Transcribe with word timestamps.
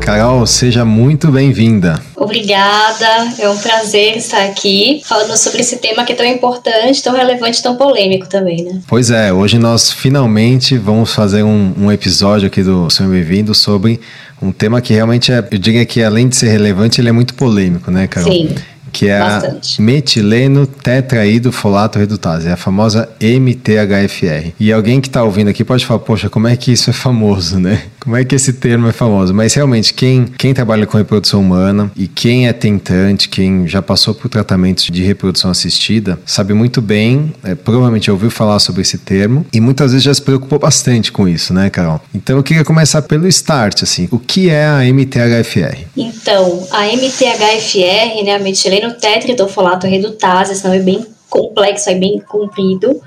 Carol, 0.00 0.46
seja 0.46 0.84
muito 0.84 1.30
bem-vinda. 1.30 2.00
Obrigada, 2.16 3.34
é 3.38 3.48
um 3.48 3.58
prazer 3.58 4.16
estar 4.16 4.44
aqui 4.44 5.02
falando 5.04 5.36
sobre 5.36 5.60
esse 5.60 5.78
tema 5.78 6.04
que 6.04 6.12
é 6.12 6.16
tão 6.16 6.26
importante, 6.26 7.02
tão 7.02 7.14
relevante, 7.14 7.62
tão 7.62 7.76
polêmico 7.76 8.28
também, 8.28 8.64
né? 8.64 8.80
Pois 8.86 9.10
é, 9.10 9.32
hoje 9.32 9.58
nós 9.58 9.92
finalmente 9.92 10.78
vamos 10.78 11.14
fazer 11.14 11.42
um, 11.42 11.74
um 11.76 11.92
episódio 11.92 12.46
aqui 12.46 12.62
do 12.62 12.88
Senhor 12.88 13.10
Bem-vindo 13.10 13.54
sobre 13.54 14.00
um 14.42 14.52
tema 14.52 14.80
que 14.80 14.94
realmente 14.94 15.32
é, 15.32 15.46
eu 15.50 15.58
diria 15.58 15.84
que 15.84 16.02
além 16.02 16.28
de 16.28 16.36
ser 16.36 16.48
relevante, 16.48 17.00
ele 17.00 17.08
é 17.08 17.12
muito 17.12 17.34
polêmico, 17.34 17.90
né, 17.90 18.06
Carol? 18.06 18.32
Sim 18.32 18.54
que 18.92 19.08
é 19.08 19.18
Bastante. 19.18 19.80
a 19.80 19.84
metileno 19.84 20.66
tetraidrofolato 20.66 21.98
redutase, 21.98 22.48
é 22.48 22.52
a 22.52 22.56
famosa 22.56 23.08
MTHFR. 23.20 24.52
E 24.58 24.72
alguém 24.72 25.00
que 25.00 25.08
está 25.08 25.22
ouvindo 25.22 25.48
aqui 25.48 25.64
pode 25.64 25.86
falar, 25.86 26.00
poxa, 26.00 26.28
como 26.28 26.48
é 26.48 26.56
que 26.56 26.72
isso 26.72 26.90
é 26.90 26.92
famoso, 26.92 27.58
né? 27.58 27.82
Como 28.00 28.16
é 28.16 28.24
que 28.24 28.34
esse 28.34 28.54
termo 28.54 28.88
é 28.88 28.92
famoso? 28.92 29.34
Mas 29.34 29.52
realmente, 29.52 29.92
quem, 29.92 30.24
quem 30.24 30.54
trabalha 30.54 30.86
com 30.86 30.96
reprodução 30.96 31.40
humana 31.40 31.92
e 31.94 32.08
quem 32.08 32.48
é 32.48 32.52
tentante, 32.52 33.28
quem 33.28 33.68
já 33.68 33.82
passou 33.82 34.14
por 34.14 34.28
tratamentos 34.28 34.84
de 34.86 35.02
reprodução 35.02 35.50
assistida, 35.50 36.18
sabe 36.24 36.54
muito 36.54 36.80
bem, 36.80 37.32
é, 37.44 37.54
provavelmente 37.54 38.10
ouviu 38.10 38.30
falar 38.30 38.58
sobre 38.58 38.82
esse 38.82 38.96
termo 38.98 39.44
e 39.52 39.60
muitas 39.60 39.92
vezes 39.92 40.04
já 40.04 40.14
se 40.14 40.22
preocupou 40.22 40.58
bastante 40.58 41.12
com 41.12 41.28
isso, 41.28 41.52
né, 41.52 41.68
Carol? 41.68 42.00
Então 42.14 42.36
eu 42.36 42.42
queria 42.42 42.64
começar 42.64 43.02
pelo 43.02 43.28
start, 43.28 43.82
assim, 43.82 44.08
o 44.10 44.18
que 44.18 44.48
é 44.48 44.66
a 44.66 44.84
MTHFR? 44.84 45.84
Então, 45.96 46.66
a 46.70 46.86
MTHFR, 46.86 48.24
né, 48.24 48.36
a 48.36 48.38
metileno 48.38 48.88
no 48.88 48.94
tetridofolato 48.94 49.86
redutase, 49.86 50.52
esse 50.52 50.64
nome 50.64 50.78
é 50.78 50.82
bem 50.82 51.06
complexo, 51.28 51.90
é 51.90 51.94
bem 51.94 52.18
comprido, 52.20 53.00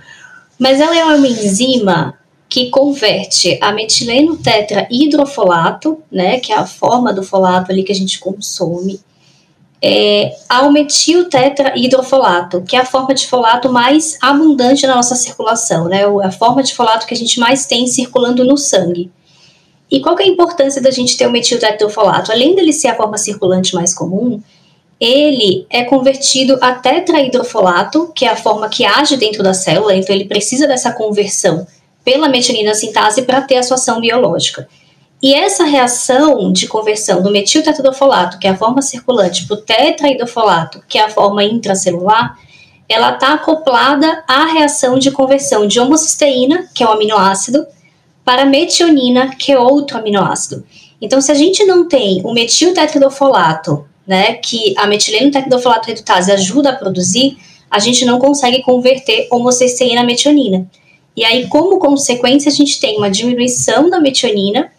mas 0.60 0.80
ela 0.80 0.96
é 0.96 1.04
uma 1.04 1.28
enzima 1.28 2.14
que 2.54 2.70
converte 2.70 3.58
a 3.60 3.72
metileno 3.72 4.38
tetrahidrofolato, 4.38 6.04
né, 6.12 6.40
que 6.40 6.54
é 6.54 6.56
a 6.56 6.68
forma 6.68 7.12
do 7.12 7.24
folato 7.24 7.72
ali 7.72 7.82
que 7.82 7.92
a 7.92 7.96
gente 7.96 8.20
consome, 8.20 9.00
é, 9.82 10.38
ao 10.48 10.72
metil 10.72 11.28
tetrahidrofolato, 11.28 12.62
que 12.62 12.76
é 12.76 12.80
a 12.82 12.86
forma 12.86 13.16
de 13.16 13.26
folato 13.26 13.74
mais 13.74 14.20
abundante 14.22 14.86
na 14.86 14.94
nossa 14.94 15.16
circulação, 15.16 15.86
né, 15.86 16.04
a 16.24 16.30
forma 16.30 16.62
de 16.62 16.76
folato 16.76 17.08
que 17.08 17.16
a 17.16 17.18
gente 17.18 17.40
mais 17.40 17.66
tem 17.66 17.88
circulando 17.88 18.46
no 18.46 18.56
sangue. 18.56 19.10
E 19.90 20.00
qual 20.00 20.16
é 20.20 20.22
a 20.22 20.28
importância 20.28 20.80
da 20.80 20.92
gente 20.92 21.18
ter 21.18 21.26
o 21.26 21.32
metil 21.32 21.58
tetrahidrofolato? 21.58 22.32
Além 22.32 22.54
dele 22.54 22.72
ser 22.72 22.90
a 22.90 22.96
forma 22.96 23.18
circulante 23.18 23.74
mais 23.74 23.96
comum, 23.96 24.40
ele 25.00 25.66
é 25.72 25.84
convertido 25.86 26.60
a 26.62 26.74
tetrahidrofolato, 26.74 28.12
que 28.16 28.26
é 28.26 28.30
a 28.30 28.36
forma 28.36 28.70
que 28.70 28.86
age 28.86 29.18
dentro 29.18 29.42
da 29.42 29.56
célula, 29.56 29.96
então 29.96 30.16
ele 30.16 30.26
precisa 30.26 30.68
dessa 30.68 30.94
conversão 30.94 31.66
pela 32.04 32.30
metionina 32.30 32.74
sintase 32.74 33.22
para 33.24 33.42
ter 33.42 33.58
a 33.58 33.64
sua 33.64 33.76
ação 33.76 34.00
biológica. 34.00 34.68
E 35.22 35.34
essa 35.34 35.64
reação 35.64 36.52
de 36.52 36.68
conversão 36.68 37.22
do 37.22 37.32
metiltetradofolato, 37.32 38.38
que 38.40 38.48
é 38.48 38.50
a 38.50 38.58
forma 38.58 38.82
circulante, 38.82 39.48
para 39.48 39.54
o 39.54 39.62
tetrahidrofolato, 39.62 40.84
que 40.88 40.98
é 40.98 41.04
a 41.04 41.10
forma 41.10 41.44
intracelular, 41.44 42.38
ela 42.90 43.14
está 43.14 43.34
acoplada 43.34 44.24
à 44.28 44.46
reação 44.46 45.00
de 45.00 45.12
conversão 45.12 45.66
de 45.66 45.80
homocisteína, 45.80 46.68
que 46.76 46.84
é 46.84 46.88
o 46.88 46.92
aminoácido, 46.92 47.66
para 48.26 48.46
metionina, 48.46 49.34
que 49.36 49.54
é 49.54 49.60
outro 49.60 49.98
aminoácido. 49.98 50.66
Então, 51.02 51.22
se 51.22 51.32
a 51.32 51.36
gente 51.36 51.64
não 51.64 51.88
tem 51.88 52.22
o 52.24 52.34
metiltetradofolato 52.34 53.86
né, 54.06 54.34
que 54.34 54.74
a 54.78 54.86
metileno 54.86 55.32
tecnofolato 55.32 55.88
redutase 55.88 56.32
ajuda 56.32 56.72
a 56.72 56.76
produzir, 56.76 57.38
a 57.72 57.80
gente 57.80 58.06
não 58.06 58.20
consegue 58.20 58.62
converter 58.62 59.28
homocisteína 59.32 60.02
a 60.02 60.06
metionina. 60.06 60.68
E 61.16 61.24
aí, 61.24 61.48
como 61.48 61.80
consequência, 61.80 62.50
a 62.50 62.54
gente 62.54 62.80
tem 62.80 62.98
uma 62.98 63.10
diminuição 63.10 63.90
da 63.90 64.00
metionina 64.00 64.72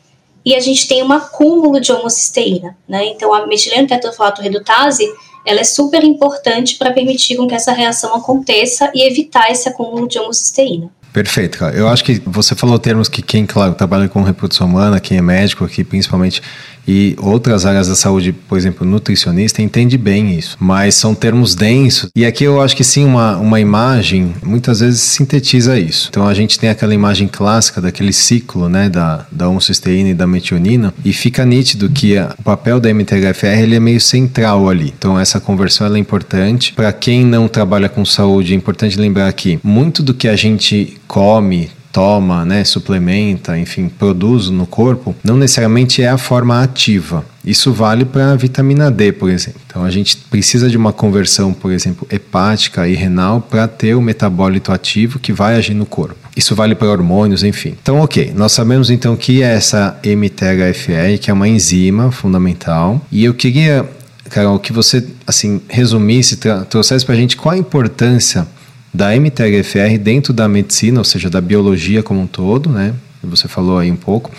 e 0.45 0.55
a 0.55 0.61
gente 0.61 0.87
tem 0.87 1.03
um 1.03 1.13
acúmulo 1.13 1.81
de 1.81 1.91
homocisteína, 1.93 2.77
né? 2.89 3.07
Então, 3.07 3.33
a 3.33 3.47
metileno 3.47 3.87
tetrafolato 3.87 4.43
redutase, 4.43 5.05
ela 5.47 5.61
é 5.61 5.65
super 5.65 6.03
importante 6.05 6.77
para 6.77 6.93
permitir 6.93 7.37
com 7.37 7.47
que 7.47 7.55
essa 7.55 7.73
reação 7.73 8.15
aconteça 8.15 8.91
e 8.95 9.03
evitar 9.03 9.51
esse 9.51 9.69
acúmulo 9.69 10.09
de 10.09 10.19
homocisteína. 10.19 10.91
Perfeito, 11.13 11.59
cara. 11.59 11.77
Eu 11.77 11.87
acho 11.87 12.03
que 12.03 12.21
você 12.27 12.57
falou 12.57 12.77
termos 12.77 13.09
que 13.09 13.23
quem, 13.23 13.47
claro, 13.47 13.73
trabalha 13.75 14.09
com 14.09 14.23
reprodução 14.23 14.67
humana, 14.67 14.99
quem 14.99 15.17
é 15.17 15.23
médico 15.23 15.65
aqui, 15.65 15.85
principalmente, 15.85 16.43
e 16.87 17.17
outras 17.19 17.65
áreas 17.67 17.89
da 17.89 17.95
saúde, 17.95 18.33
por 18.33 18.59
exemplo, 18.59 18.87
nutricionista, 18.87 19.63
entende 19.63 19.97
bem 19.97 20.39
isso. 20.39 20.57
Mas 20.61 20.95
são 20.95 21.15
termos 21.15 21.55
densos. 21.55 22.11
E 22.15 22.25
aqui 22.25 22.45
eu 22.45 22.61
acho 22.61 22.77
que 22.77 22.85
sim, 22.85 23.05
uma, 23.05 23.37
uma 23.37 23.61
imagem 23.61 24.35
muitas 24.43 24.81
vezes 24.81 25.01
sintetiza 25.01 25.79
isso. 25.79 26.09
Então 26.11 26.27
a 26.27 26.35
gente 26.35 26.59
tem 26.59 26.71
aquela 26.71 26.95
imagem 26.95 27.29
clássica 27.29 27.81
daquele 27.81 28.13
ciclo, 28.13 28.69
né, 28.69 28.89
da, 28.89 29.27
da 29.31 29.49
homocisteína 29.49 30.11
e 30.11 30.15
da 30.15 30.27
metionina, 30.27 30.93
e 31.05 31.13
fica 31.13 31.45
nítido 31.45 31.89
que 31.89 32.19
a, 32.19 32.35
o 32.39 32.43
papel 32.43 32.81
da 32.81 32.93
MTHFR 32.93 33.63
ele 33.63 33.77
é 33.77 33.81
meio 33.81 34.01
central 34.01 34.69
ali. 34.69 34.93
Então 34.97 35.19
essa 35.19 35.41
conversão 35.41 35.95
é 35.95 35.99
importante. 35.99 36.73
Para 36.73 36.93
quem 36.93 37.25
não 37.25 37.49
trabalha 37.49 37.89
com 37.89 38.05
saúde, 38.05 38.53
é 38.53 38.57
importante 38.57 38.99
lembrar 38.99 39.33
que 39.33 39.59
muito 39.63 40.03
do 40.03 40.15
que 40.15 40.29
a 40.29 40.37
gente 40.37 40.99
come, 41.07 41.71
toma, 41.95 42.45
né, 42.45 42.65
suplementa, 42.65 43.57
enfim, 43.57 43.89
produz 43.89 44.51
no 44.51 44.67
corpo, 44.67 45.15
não 45.23 45.37
necessariamente 45.37 46.03
é 46.03 46.09
a 46.09 46.19
forma 46.19 46.61
ativa. 46.61 47.25
Isso 47.45 47.73
vale 47.73 48.05
para 48.05 48.33
a 48.33 48.37
vitamina 48.37 48.91
D, 48.91 49.13
por 49.13 49.31
exemplo. 49.31 49.61
Então 49.65 49.85
a 49.85 49.91
gente 49.91 50.17
precisa 50.17 50.69
de 50.69 50.77
uma 50.77 50.93
conversão, 50.93 51.53
por 51.53 51.71
exemplo, 51.71 52.05
hepática 52.11 52.89
e 52.89 52.95
renal 52.97 53.41
para 53.41 53.69
ter 53.69 53.95
o 53.95 54.03
metabólito 54.03 54.73
ativo 54.73 55.21
que 55.21 55.33
vai 55.33 55.55
agir 55.55 55.75
no 55.75 55.87
corpo. 55.87 56.17
Isso 56.37 56.57
vale 56.57 56.75
para 56.75 56.89
hormônios, 56.89 57.45
enfim. 57.45 57.77
Então, 57.81 58.01
ok, 58.01 58.33
nós 58.35 58.51
sabemos 58.51 58.91
então 58.91 59.15
que 59.15 59.41
é 59.41 59.55
essa 59.55 59.97
MTHFR, 60.03 61.21
que 61.21 61.31
é 61.31 61.33
uma 61.33 61.47
enzima 61.47 62.11
fundamental, 62.11 63.01
e 63.13 63.25
eu 63.25 63.35
queria, 63.35 63.89
Carol, 64.31 64.59
que 64.59 64.73
você 64.73 65.07
assim 65.25 65.61
resumisse, 65.69 66.41
trouxesse 66.69 67.07
para 67.07 67.15
a 67.15 67.19
gente 67.19 67.37
qual 67.37 67.55
a 67.55 67.59
importância 67.59 68.49
da 68.95 69.13
MTHFR 69.17 69.99
dentro 69.99 70.33
da 70.33 70.49
medicina, 70.49 71.01
ou 71.01 71.05
seja, 71.05 71.29
da 71.29 71.41
biologia 71.41 72.01
como 72.01 72.21
um 72.21 72.27
todo, 72.29 72.71
né? 72.71 72.95
Você 73.25 73.49
falou 73.49 73.79
aí 73.79 73.91
um 73.91 73.97
pouco, 73.97 74.31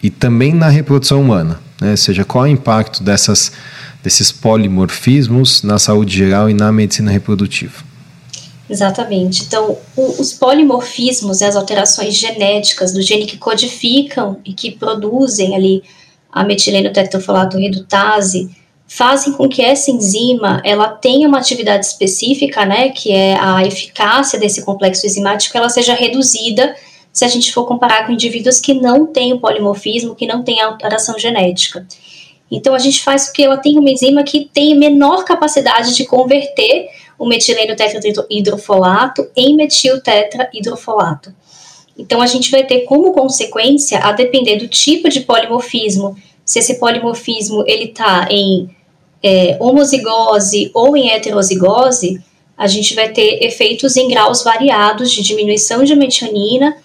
e 0.00 0.08
também 0.08 0.54
na 0.54 0.68
reprodução 0.68 1.20
humana, 1.20 1.60
né? 1.80 1.90
Ou 1.90 1.96
seja, 1.96 2.24
qual 2.24 2.46
é 2.46 2.50
o 2.50 2.52
impacto 2.52 3.02
dessas, 3.02 3.50
desses 4.04 4.30
polimorfismos 4.30 5.64
na 5.64 5.80
saúde 5.80 6.16
geral 6.16 6.48
e 6.48 6.54
na 6.54 6.70
medicina 6.70 7.10
reprodutiva? 7.10 7.82
Exatamente. 8.70 9.42
Então, 9.42 9.76
o, 9.96 10.20
os 10.20 10.32
polimorfismos 10.32 11.42
as 11.42 11.56
alterações 11.56 12.14
genéticas 12.14 12.92
do 12.92 13.02
gene 13.02 13.26
que 13.26 13.36
codificam 13.36 14.38
e 14.44 14.52
que 14.52 14.70
produzem 14.70 15.56
ali 15.56 15.82
a 16.30 16.44
metileno 16.44 16.92
tetrafolato 16.92 17.58
redutase 17.58 18.50
fazem 18.96 19.32
com 19.32 19.48
que 19.48 19.60
essa 19.60 19.90
enzima 19.90 20.62
ela 20.64 20.86
tenha 20.86 21.26
uma 21.26 21.38
atividade 21.38 21.84
específica, 21.84 22.64
né, 22.64 22.90
que 22.90 23.10
é 23.10 23.36
a 23.36 23.66
eficácia 23.66 24.38
desse 24.38 24.64
complexo 24.64 25.04
enzimático, 25.04 25.58
ela 25.58 25.68
seja 25.68 25.94
reduzida 25.94 26.76
se 27.12 27.24
a 27.24 27.28
gente 27.28 27.52
for 27.52 27.66
comparar 27.66 28.06
com 28.06 28.12
indivíduos 28.12 28.60
que 28.60 28.72
não 28.72 29.04
têm 29.04 29.32
o 29.32 29.40
polimorfismo, 29.40 30.14
que 30.14 30.28
não 30.28 30.44
têm 30.44 30.60
alteração 30.60 31.18
genética. 31.18 31.84
Então 32.48 32.72
a 32.72 32.78
gente 32.78 33.02
faz 33.02 33.26
com 33.26 33.32
que 33.32 33.42
ela 33.42 33.56
tenha 33.56 33.80
uma 33.80 33.90
enzima 33.90 34.22
que 34.22 34.48
tenha 34.52 34.76
menor 34.76 35.24
capacidade 35.24 35.96
de 35.96 36.04
converter 36.04 36.88
o 37.18 37.26
metileno 37.26 37.74
tetrahidrofolato 37.74 39.28
em 39.34 39.56
metil 39.56 40.00
tetrahidrofolato. 40.00 41.34
Então 41.98 42.20
a 42.20 42.26
gente 42.28 42.48
vai 42.48 42.64
ter 42.64 42.82
como 42.82 43.12
consequência, 43.12 43.98
a 43.98 44.12
depender 44.12 44.54
do 44.54 44.68
tipo 44.68 45.08
de 45.08 45.22
polimorfismo, 45.22 46.16
se 46.44 46.60
esse 46.60 46.78
polimorfismo 46.78 47.64
ele 47.66 47.86
está 47.86 48.28
em 48.30 48.70
é, 49.24 49.56
homozigose 49.58 50.70
ou 50.74 50.94
em 50.94 51.08
heterozigose, 51.08 52.20
a 52.58 52.66
gente 52.66 52.94
vai 52.94 53.08
ter 53.08 53.42
efeitos 53.42 53.96
em 53.96 54.06
graus 54.06 54.44
variados 54.44 55.10
de 55.10 55.22
diminuição 55.22 55.82
de 55.82 55.96
metionina 55.96 56.76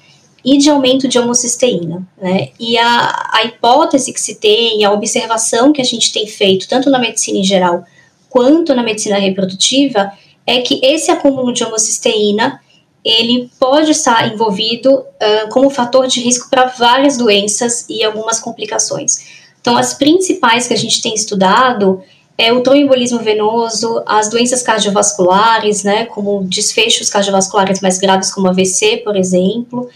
e 0.44 0.58
de 0.58 0.70
aumento 0.70 1.06
de 1.06 1.20
homocisteína. 1.20 2.08
Né? 2.18 2.50
E 2.58 2.78
a, 2.78 3.30
a 3.34 3.44
hipótese 3.44 4.14
que 4.14 4.22
se 4.22 4.36
tem, 4.36 4.86
a 4.86 4.92
observação 4.92 5.74
que 5.74 5.82
a 5.82 5.86
gente 5.86 6.14
tem 6.14 6.26
feito, 6.26 6.70
tanto 6.70 6.90
na 6.90 6.98
medicina 6.98 7.40
em 7.40 7.44
geral 7.44 7.84
quanto 8.30 8.74
na 8.74 8.84
medicina 8.84 9.18
reprodutiva 9.18 10.12
é 10.48 10.62
que 10.62 10.80
esse 10.82 11.12
acúmulo 11.12 11.52
de 11.52 11.64
homocisteína 11.64 12.62
ele 13.04 13.50
pode 13.60 13.92
estar 13.92 14.32
envolvido 14.32 14.94
uh, 14.94 15.50
como 15.52 15.70
fator 15.70 16.08
de 16.08 16.22
risco 16.22 16.50
para 16.50 16.68
várias 16.68 17.18
doenças 17.18 17.86
e 17.90 18.04
algumas 18.04 18.40
complicações. 18.40 19.40
Então, 19.60 19.78
as 19.78 19.94
principais 19.94 20.68
que 20.68 20.74
a 20.74 20.78
gente 20.78 21.02
tem 21.02 21.14
estudado 21.14 22.02
é 22.40 22.54
o 22.54 22.62
tromboembolismo 22.62 23.20
venoso, 23.20 24.02
as 24.06 24.30
doenças 24.30 24.64
cardiovasculares, 24.64 25.84
né, 25.84 26.06
como 26.06 26.42
desfechos 26.46 27.10
cardiovasculares 27.10 27.82
mais 27.82 27.98
graves, 27.98 28.34
como 28.34 28.48
AVC, 28.48 29.02
por 29.04 29.18
exemplo. 29.18 29.90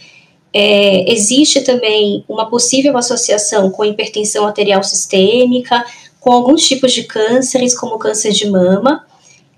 É, 0.54 1.10
existe 1.10 1.62
também 1.62 2.26
uma 2.28 2.50
possível 2.50 2.98
associação 2.98 3.72
com 3.72 3.86
hipertensão 3.86 4.46
arterial 4.46 4.84
sistêmica, 4.84 5.86
com 6.20 6.34
alguns 6.34 6.68
tipos 6.68 6.92
de 6.92 7.04
cânceres, 7.04 7.74
como 7.74 7.98
câncer 7.98 8.34
de 8.34 8.50
mama. 8.50 9.06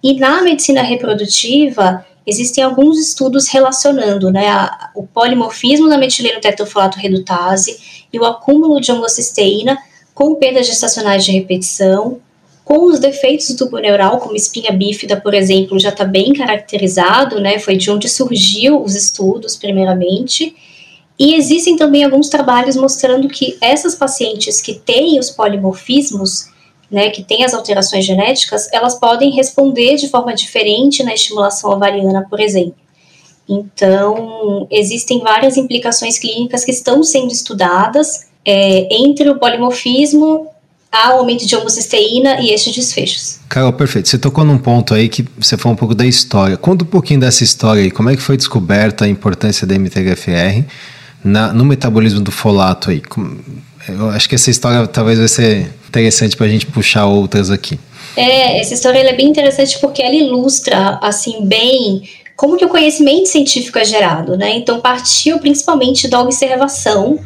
E 0.03 0.19
na 0.19 0.43
medicina 0.43 0.83
reprodutiva, 0.83 2.05
existem 2.23 2.63
alguns 2.63 2.99
estudos 2.99 3.47
relacionando 3.47 4.31
né, 4.31 4.47
a, 4.47 4.91
o 4.93 5.07
polimorfismo 5.07 5.89
da 5.89 5.97
metileno 5.97 6.39
tetrafolato 6.39 6.99
redutase 6.99 8.05
e 8.13 8.19
o 8.19 8.25
acúmulo 8.25 8.79
de 8.79 8.91
homocisteína 8.91 9.75
com 10.13 10.35
perdas 10.35 10.67
gestacionais 10.67 11.25
de 11.25 11.31
repetição, 11.31 12.21
com 12.65 12.87
os 12.87 12.99
defeitos 12.99 13.47
do 13.51 13.57
tubo 13.57 13.77
neural, 13.77 14.17
como 14.17 14.35
espinha 14.35 14.71
bífida, 14.71 15.21
por 15.21 15.35
exemplo, 15.35 15.79
já 15.79 15.89
está 15.89 16.03
bem 16.03 16.33
caracterizado, 16.33 17.39
né? 17.39 17.59
Foi 17.59 17.77
de 17.77 17.91
onde 17.91 18.09
surgiu 18.09 18.81
os 18.81 18.95
estudos, 18.95 19.55
primeiramente. 19.55 20.55
E 21.17 21.35
existem 21.35 21.77
também 21.77 22.03
alguns 22.03 22.27
trabalhos 22.27 22.75
mostrando 22.75 23.27
que 23.29 23.55
essas 23.61 23.93
pacientes 23.93 24.61
que 24.61 24.73
têm 24.73 25.19
os 25.19 25.29
polimorfismos, 25.29 26.49
né, 26.89 27.11
que 27.11 27.23
têm 27.23 27.45
as 27.45 27.53
alterações 27.53 28.03
genéticas, 28.03 28.67
elas 28.73 28.95
podem 28.95 29.31
responder 29.31 29.95
de 29.95 30.09
forma 30.09 30.33
diferente 30.33 31.03
na 31.03 31.13
estimulação 31.13 31.69
ovariana, 31.71 32.25
por 32.27 32.39
exemplo. 32.39 32.75
Então, 33.47 34.67
existem 34.71 35.19
várias 35.19 35.55
implicações 35.55 36.17
clínicas 36.17 36.65
que 36.65 36.71
estão 36.71 37.03
sendo 37.03 37.31
estudadas 37.31 38.27
é, 38.43 38.87
entre 38.91 39.29
o 39.29 39.37
polimorfismo 39.39 40.49
há 40.95 41.07
aumento 41.09 41.45
de 41.45 41.55
homocisteína 41.55 42.39
e 42.41 42.51
estes 42.51 42.73
desfechos. 42.73 43.39
Carol, 43.49 43.73
perfeito. 43.73 44.07
Você 44.07 44.17
tocou 44.17 44.43
num 44.43 44.57
ponto 44.57 44.93
aí 44.93 45.09
que 45.09 45.25
você 45.37 45.57
falou 45.57 45.73
um 45.73 45.77
pouco 45.77 45.93
da 45.93 46.05
história. 46.05 46.57
Conta 46.57 46.83
um 46.83 46.87
pouquinho 46.87 47.19
dessa 47.19 47.43
história 47.43 47.83
aí. 47.83 47.91
Como 47.91 48.09
é 48.09 48.15
que 48.15 48.21
foi 48.21 48.37
descoberta 48.37 49.05
a 49.05 49.07
importância 49.07 49.67
da 49.67 49.75
MTHFR 49.75 50.63
na, 51.23 51.53
no 51.53 51.65
metabolismo 51.65 52.21
do 52.21 52.31
folato 52.31 52.89
aí? 52.89 53.01
Eu 53.87 54.09
acho 54.09 54.27
que 54.27 54.35
essa 54.35 54.49
história 54.49 54.87
talvez 54.87 55.19
vai 55.19 55.27
ser 55.27 55.73
interessante 55.87 56.35
para 56.35 56.45
a 56.45 56.49
gente 56.49 56.65
puxar 56.65 57.05
outras 57.05 57.51
aqui. 57.51 57.79
É, 58.15 58.59
essa 58.59 58.73
história 58.73 58.99
é 58.99 59.13
bem 59.13 59.27
interessante 59.27 59.77
porque 59.79 60.01
ela 60.01 60.15
ilustra, 60.15 60.99
assim, 61.01 61.45
bem 61.45 62.01
como 62.35 62.57
que 62.57 62.65
o 62.65 62.69
conhecimento 62.69 63.27
científico 63.27 63.77
é 63.77 63.85
gerado, 63.85 64.37
né? 64.37 64.55
Então, 64.57 64.81
partiu 64.81 65.39
principalmente 65.39 66.07
da 66.07 66.19
observação 66.19 67.19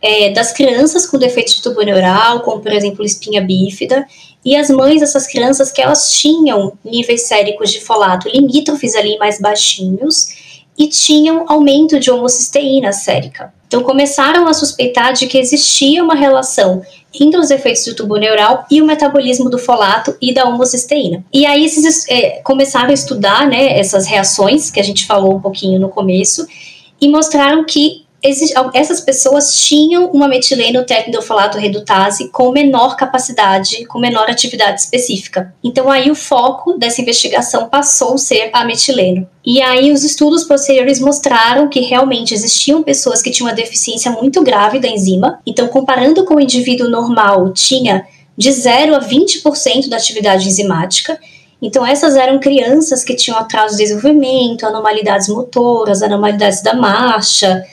é, 0.00 0.30
das 0.30 0.52
crianças 0.52 1.06
com 1.06 1.18
defeito 1.18 1.54
de 1.54 1.62
tubo 1.62 1.82
neural, 1.82 2.40
como 2.40 2.60
por 2.60 2.72
exemplo 2.72 3.04
espinha 3.04 3.40
bífida, 3.40 4.06
e 4.44 4.54
as 4.54 4.70
mães 4.70 5.00
dessas 5.00 5.26
crianças 5.26 5.72
que 5.72 5.82
elas 5.82 6.10
tinham 6.10 6.72
níveis 6.84 7.22
séricos 7.22 7.70
de 7.70 7.80
folato 7.80 8.28
limítrofes 8.28 8.94
ali 8.94 9.18
mais 9.18 9.40
baixinhos 9.40 10.28
e 10.78 10.88
tinham 10.88 11.44
aumento 11.48 11.98
de 11.98 12.10
homocisteína 12.10 12.92
sérica. 12.92 13.52
Então 13.66 13.82
começaram 13.82 14.46
a 14.46 14.54
suspeitar 14.54 15.12
de 15.12 15.26
que 15.26 15.38
existia 15.38 16.02
uma 16.04 16.14
relação 16.14 16.82
entre 17.18 17.40
os 17.40 17.50
efeitos 17.50 17.84
do 17.86 17.94
tubo 17.94 18.16
neural 18.16 18.64
e 18.70 18.80
o 18.80 18.86
metabolismo 18.86 19.50
do 19.50 19.58
folato 19.58 20.16
e 20.20 20.32
da 20.32 20.44
homocisteína. 20.44 21.24
E 21.32 21.44
aí 21.44 21.64
esses, 21.64 22.08
é, 22.08 22.40
começaram 22.42 22.90
a 22.90 22.94
estudar 22.94 23.48
né, 23.48 23.78
essas 23.78 24.06
reações 24.06 24.70
que 24.70 24.78
a 24.78 24.84
gente 24.84 25.06
falou 25.06 25.34
um 25.34 25.40
pouquinho 25.40 25.80
no 25.80 25.88
começo 25.88 26.46
e 27.00 27.08
mostraram 27.08 27.64
que 27.64 28.05
essas 28.74 29.00
pessoas 29.00 29.54
tinham 29.54 30.06
uma 30.10 30.28
metileno 30.28 30.84
tetidofolato 30.84 31.58
redutase 31.58 32.28
com 32.28 32.50
menor 32.50 32.96
capacidade, 32.96 33.84
com 33.86 33.98
menor 33.98 34.30
atividade 34.30 34.80
específica. 34.80 35.54
Então 35.62 35.90
aí 35.90 36.10
o 36.10 36.14
foco 36.14 36.74
dessa 36.74 37.00
investigação 37.00 37.68
passou 37.68 38.14
a 38.14 38.18
ser 38.18 38.50
a 38.52 38.64
metileno. 38.64 39.28
E 39.44 39.62
aí 39.62 39.92
os 39.92 40.02
estudos 40.02 40.44
posteriores 40.44 41.00
mostraram 41.00 41.68
que 41.68 41.80
realmente 41.80 42.34
existiam 42.34 42.82
pessoas 42.82 43.22
que 43.22 43.30
tinham 43.30 43.48
uma 43.48 43.54
deficiência 43.54 44.10
muito 44.10 44.42
grave 44.42 44.78
da 44.78 44.88
enzima. 44.88 45.40
Então 45.46 45.68
comparando 45.68 46.24
com 46.24 46.34
o 46.34 46.40
indivíduo 46.40 46.88
normal, 46.88 47.52
tinha 47.52 48.04
de 48.36 48.52
0 48.52 48.94
a 48.94 49.00
20% 49.00 49.88
da 49.88 49.96
atividade 49.96 50.46
enzimática. 50.46 51.18
Então, 51.60 51.86
essas 51.86 52.16
eram 52.16 52.38
crianças 52.38 53.02
que 53.02 53.16
tinham 53.16 53.38
atraso 53.38 53.76
de 53.76 53.82
desenvolvimento, 53.82 54.66
anormalidades 54.66 55.28
motoras, 55.28 56.02
anormalidades 56.02 56.62
da 56.62 56.74
marcha, 56.74 57.64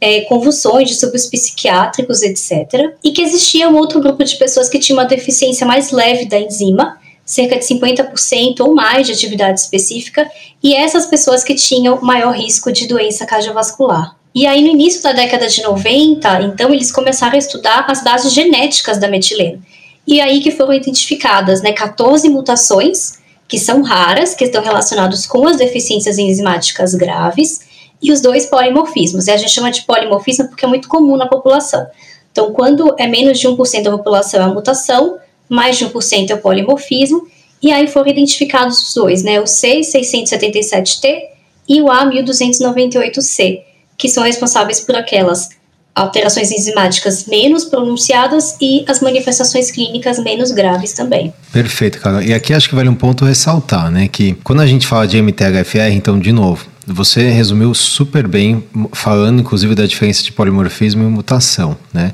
é, 0.00 0.22
convulsões, 0.22 0.88
distúrbios 0.88 1.26
psiquiátricos, 1.26 2.22
etc. 2.22 2.94
E 3.04 3.12
que 3.12 3.22
existia 3.22 3.68
um 3.68 3.76
outro 3.76 4.00
grupo 4.00 4.24
de 4.24 4.36
pessoas 4.36 4.68
que 4.68 4.78
tinha 4.78 4.96
uma 4.96 5.04
deficiência 5.04 5.66
mais 5.66 5.90
leve 5.90 6.24
da 6.26 6.38
enzima, 6.38 6.98
cerca 7.24 7.58
de 7.58 7.64
50% 7.64 8.60
ou 8.60 8.74
mais 8.74 9.06
de 9.06 9.12
atividade 9.12 9.60
específica, 9.60 10.28
e 10.62 10.74
essas 10.74 11.06
pessoas 11.06 11.44
que 11.44 11.54
tinham 11.54 12.00
maior 12.00 12.32
risco 12.32 12.72
de 12.72 12.86
doença 12.88 13.26
cardiovascular. 13.26 14.16
E 14.34 14.46
aí, 14.46 14.62
no 14.62 14.68
início 14.68 15.02
da 15.02 15.12
década 15.12 15.48
de 15.48 15.62
90, 15.62 16.42
então, 16.42 16.72
eles 16.72 16.92
começaram 16.92 17.34
a 17.34 17.38
estudar 17.38 17.84
as 17.88 18.02
bases 18.02 18.32
genéticas 18.32 18.98
da 18.98 19.08
metileno. 19.08 19.62
E 20.06 20.20
aí 20.20 20.40
que 20.40 20.50
foram 20.50 20.72
identificadas 20.72 21.62
né, 21.62 21.72
14 21.72 22.28
mutações, 22.28 23.18
que 23.46 23.58
são 23.58 23.82
raras, 23.82 24.34
que 24.34 24.44
estão 24.44 24.62
relacionadas 24.62 25.26
com 25.26 25.46
as 25.46 25.56
deficiências 25.56 26.18
enzimáticas 26.18 26.94
graves, 26.94 27.60
e 28.02 28.12
os 28.12 28.20
dois 28.20 28.46
polimorfismos. 28.46 29.26
E 29.26 29.30
a 29.30 29.36
gente 29.36 29.50
chama 29.50 29.70
de 29.70 29.82
polimorfismo 29.82 30.48
porque 30.48 30.64
é 30.64 30.68
muito 30.68 30.88
comum 30.88 31.16
na 31.16 31.26
população. 31.26 31.86
Então, 32.32 32.52
quando 32.52 32.94
é 32.98 33.06
menos 33.06 33.38
de 33.38 33.48
1% 33.48 33.82
da 33.82 33.90
população 33.90 34.40
é 34.40 34.44
a 34.44 34.48
mutação, 34.48 35.18
mais 35.48 35.76
de 35.76 35.84
1% 35.84 36.30
é 36.30 36.34
o 36.34 36.38
polimorfismo, 36.38 37.26
e 37.62 37.72
aí 37.72 37.86
foram 37.88 38.08
identificados 38.08 38.80
os 38.80 38.94
dois, 38.94 39.22
né, 39.22 39.40
o 39.40 39.44
C677T 39.44 41.22
e 41.68 41.82
o 41.82 41.86
A1298C, 41.86 43.60
que 43.98 44.08
são 44.08 44.22
responsáveis 44.22 44.80
por 44.80 44.94
aquelas 44.94 45.50
alterações 45.94 46.50
enzimáticas 46.52 47.26
menos 47.26 47.64
pronunciadas 47.64 48.56
e 48.60 48.84
as 48.88 49.00
manifestações 49.00 49.70
clínicas 49.70 50.18
menos 50.20 50.52
graves 50.52 50.92
também. 50.92 51.34
Perfeito, 51.52 52.00
cara. 52.00 52.24
E 52.24 52.32
aqui 52.32 52.54
acho 52.54 52.68
que 52.68 52.74
vale 52.74 52.88
um 52.88 52.94
ponto 52.94 53.24
ressaltar, 53.24 53.90
né, 53.90 54.08
que 54.08 54.34
quando 54.44 54.60
a 54.60 54.66
gente 54.66 54.86
fala 54.86 55.06
de 55.06 55.20
MTHFR, 55.20 55.92
então, 55.92 56.18
de 56.18 56.32
novo, 56.32 56.69
você 56.86 57.30
resumiu 57.30 57.74
super 57.74 58.26
bem, 58.26 58.64
falando 58.92 59.40
inclusive 59.40 59.74
da 59.74 59.86
diferença 59.86 60.22
de 60.22 60.32
polimorfismo 60.32 61.02
e 61.02 61.06
mutação, 61.06 61.76
né? 61.92 62.12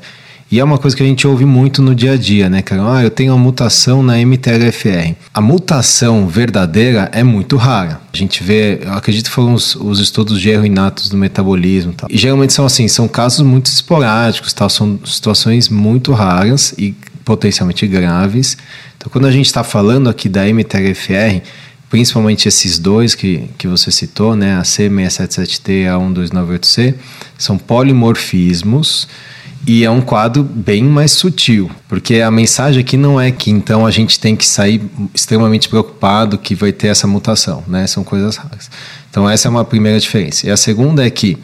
E 0.49 0.61
é 0.61 0.63
uma 0.63 0.77
coisa 0.77 0.95
que 0.95 1.03
a 1.03 1.05
gente 1.05 1.27
ouve 1.27 1.43
muito 1.43 1.81
no 1.81 1.93
dia 1.93 2.13
a 2.13 2.15
dia, 2.15 2.49
né, 2.49 2.61
cara? 2.61 2.95
Ah, 2.95 3.03
eu 3.03 3.09
tenho 3.09 3.33
uma 3.33 3.39
mutação 3.39 4.01
na 4.01 4.17
MTLFR. 4.17 5.13
A 5.33 5.41
mutação 5.41 6.25
verdadeira 6.25 7.09
é 7.11 7.21
muito 7.21 7.57
rara. 7.57 7.99
A 8.13 8.15
gente 8.15 8.41
vê, 8.41 8.79
acredito 8.87 9.25
que 9.25 9.31
foram 9.31 9.53
os, 9.53 9.75
os 9.75 9.99
estudos 9.99 10.39
de 10.39 10.49
erro 10.49 10.65
inatos 10.65 11.09
do 11.09 11.17
metabolismo 11.17 11.91
tal. 11.91 12.09
E 12.09 12.17
geralmente 12.17 12.53
são 12.53 12.65
assim, 12.65 12.87
são 12.87 13.09
casos 13.09 13.41
muito 13.41 13.65
esporádicos, 13.65 14.53
tal, 14.53 14.69
são 14.69 14.97
situações 15.03 15.67
muito 15.67 16.13
raras 16.13 16.73
e 16.77 16.95
potencialmente 17.25 17.85
graves. 17.85 18.57
Então, 18.95 19.11
quando 19.11 19.25
a 19.25 19.31
gente 19.31 19.47
está 19.47 19.65
falando 19.65 20.09
aqui 20.09 20.29
da 20.29 20.47
MTLFR, 20.47 21.41
principalmente 21.89 22.47
esses 22.47 22.79
dois 22.79 23.15
que, 23.15 23.49
que 23.57 23.67
você 23.67 23.91
citou, 23.91 24.35
né, 24.35 24.57
a 24.57 24.61
C677T 24.61 25.83
e 25.83 25.87
a 25.87 25.95
12980C, 25.95 26.95
são 27.37 27.57
polimorfismos 27.57 29.07
e 29.65 29.83
é 29.83 29.91
um 29.91 29.99
quadro 29.99 30.43
bem 30.43 30.83
mais 30.83 31.11
sutil, 31.11 31.69
porque 31.89 32.21
a 32.21 32.31
mensagem 32.31 32.79
aqui 32.79 32.95
não 32.95 33.19
é 33.19 33.31
que 33.31 33.51
então 33.51 33.85
a 33.85 33.91
gente 33.91 34.19
tem 34.19 34.35
que 34.35 34.45
sair 34.45 34.81
extremamente 35.13 35.67
preocupado 35.67 36.37
que 36.37 36.55
vai 36.55 36.71
ter 36.71 36.87
essa 36.87 37.05
mutação, 37.05 37.63
né? 37.67 37.85
São 37.85 38.03
coisas 38.03 38.37
raras. 38.37 38.69
Então 39.09 39.29
essa 39.29 39.47
é 39.47 39.51
uma 39.51 39.65
primeira 39.65 39.99
diferença. 39.99 40.47
E 40.47 40.51
a 40.51 40.55
segunda 40.55 41.05
é 41.05 41.09
que 41.09 41.37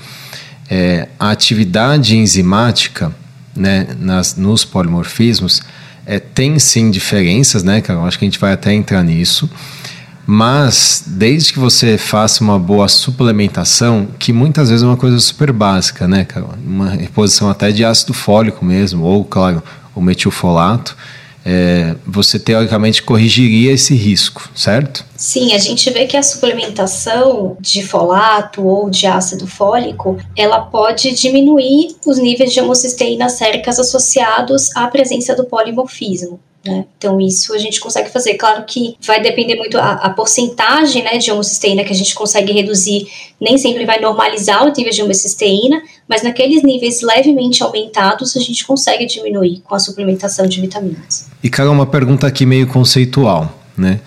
é, 0.69 1.09
a 1.19 1.31
atividade 1.31 2.15
enzimática, 2.15 3.13
né, 3.55 3.87
nas, 3.99 4.35
nos 4.37 4.63
polimorfismos, 4.63 5.61
é, 6.05 6.19
tem 6.19 6.57
sim 6.59 6.89
diferenças, 6.91 7.63
né, 7.63 7.81
cara? 7.81 7.99
Eu 7.99 8.05
acho 8.05 8.17
que 8.17 8.25
a 8.25 8.27
gente 8.27 8.39
vai 8.39 8.53
até 8.53 8.73
entrar 8.73 9.03
nisso. 9.03 9.49
Mas, 10.25 11.03
desde 11.05 11.51
que 11.51 11.59
você 11.59 11.97
faça 11.97 12.43
uma 12.43 12.57
boa 12.57 12.87
suplementação, 12.87 14.07
que 14.17 14.31
muitas 14.31 14.69
vezes 14.69 14.83
é 14.83 14.87
uma 14.87 14.97
coisa 14.97 15.19
super 15.19 15.51
básica, 15.51 16.07
né, 16.07 16.23
cara? 16.23 16.45
Uma 16.65 16.91
reposição 16.91 17.49
até 17.49 17.71
de 17.71 17.83
ácido 17.83 18.13
fólico 18.13 18.63
mesmo, 18.63 19.03
ou, 19.03 19.25
claro, 19.25 19.61
o 19.93 20.01
metilfolato, 20.01 20.95
é, 21.45 21.95
você 22.07 22.39
teoricamente 22.39 23.03
corrigiria 23.03 23.73
esse 23.73 23.93
risco, 23.95 24.49
certo? 24.55 25.05
Sim, 25.17 25.53
a 25.53 25.57
gente 25.57 25.89
vê 25.89 26.05
que 26.05 26.15
a 26.15 26.23
suplementação 26.23 27.57
de 27.59 27.83
folato 27.83 28.65
ou 28.65 28.89
de 28.89 29.05
ácido 29.05 29.45
fólico, 29.45 30.17
ela 30.37 30.61
pode 30.61 31.11
diminuir 31.13 31.95
os 32.05 32.17
níveis 32.17 32.53
de 32.53 32.61
homocisteína 32.61 33.27
séricas 33.27 33.77
associados 33.77 34.73
à 34.75 34.87
presença 34.87 35.35
do 35.35 35.43
polimorfismo. 35.43 36.39
Né? 36.65 36.85
Então, 36.97 37.19
isso 37.19 37.53
a 37.53 37.57
gente 37.57 37.79
consegue 37.79 38.09
fazer. 38.09 38.35
Claro 38.35 38.63
que 38.65 38.95
vai 39.05 39.21
depender 39.21 39.55
muito 39.55 39.77
a, 39.77 39.93
a 39.93 40.09
porcentagem 40.11 41.03
né, 41.03 41.17
de 41.17 41.29
homocisteína 41.29 41.83
que 41.83 41.91
a 41.91 41.95
gente 41.95 42.15
consegue 42.15 42.53
reduzir, 42.53 43.07
nem 43.39 43.57
sempre 43.57 43.85
vai 43.85 43.99
normalizar 43.99 44.63
o 44.63 44.71
nível 44.71 44.91
de 44.91 45.01
homocisteína, 45.01 45.81
mas 46.07 46.23
naqueles 46.23 46.63
níveis 46.63 47.01
levemente 47.01 47.61
aumentados 47.61 48.37
a 48.37 48.39
gente 48.39 48.65
consegue 48.65 49.05
diminuir 49.05 49.61
com 49.63 49.75
a 49.75 49.79
suplementação 49.79 50.47
de 50.47 50.61
vitaminas. 50.61 51.27
E, 51.43 51.49
cara, 51.49 51.69
uma 51.69 51.85
pergunta 51.85 52.25
aqui 52.25 52.45
meio 52.45 52.67
conceitual, 52.67 53.59
né? 53.77 53.99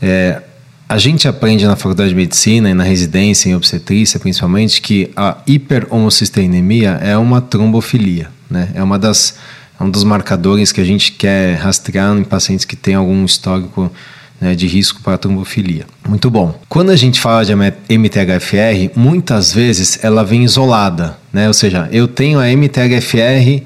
É, 0.00 0.40
a 0.88 0.96
gente 0.96 1.28
aprende 1.28 1.66
na 1.66 1.76
faculdade 1.76 2.08
de 2.08 2.16
medicina 2.16 2.70
e 2.70 2.74
na 2.74 2.82
residência 2.82 3.50
em 3.50 3.54
obstetrícia, 3.54 4.18
principalmente, 4.18 4.80
que 4.80 5.10
a 5.14 5.36
hiperhomocisteinemia 5.46 6.98
é 7.02 7.16
uma 7.16 7.42
trombofilia, 7.42 8.30
né? 8.50 8.70
É 8.74 8.82
uma 8.82 8.98
das 8.98 9.36
um 9.80 9.90
dos 9.90 10.04
marcadores 10.04 10.72
que 10.72 10.80
a 10.80 10.84
gente 10.84 11.12
quer 11.12 11.56
rastrear 11.56 12.16
em 12.16 12.24
pacientes 12.24 12.64
que 12.64 12.76
têm 12.76 12.94
algum 12.94 13.24
histórico 13.24 13.90
né, 14.40 14.54
de 14.54 14.66
risco 14.66 15.00
para 15.02 15.18
trombofilia. 15.18 15.86
Muito 16.08 16.30
bom. 16.30 16.58
Quando 16.68 16.90
a 16.90 16.96
gente 16.96 17.20
fala 17.20 17.44
de 17.44 17.54
MTHFR, 17.54 18.96
muitas 18.96 19.52
vezes 19.52 20.02
ela 20.02 20.24
vem 20.24 20.44
isolada, 20.44 21.16
né? 21.32 21.46
Ou 21.46 21.54
seja, 21.54 21.88
eu 21.92 22.08
tenho 22.08 22.38
a 22.38 22.46
MTHFR 22.46 23.62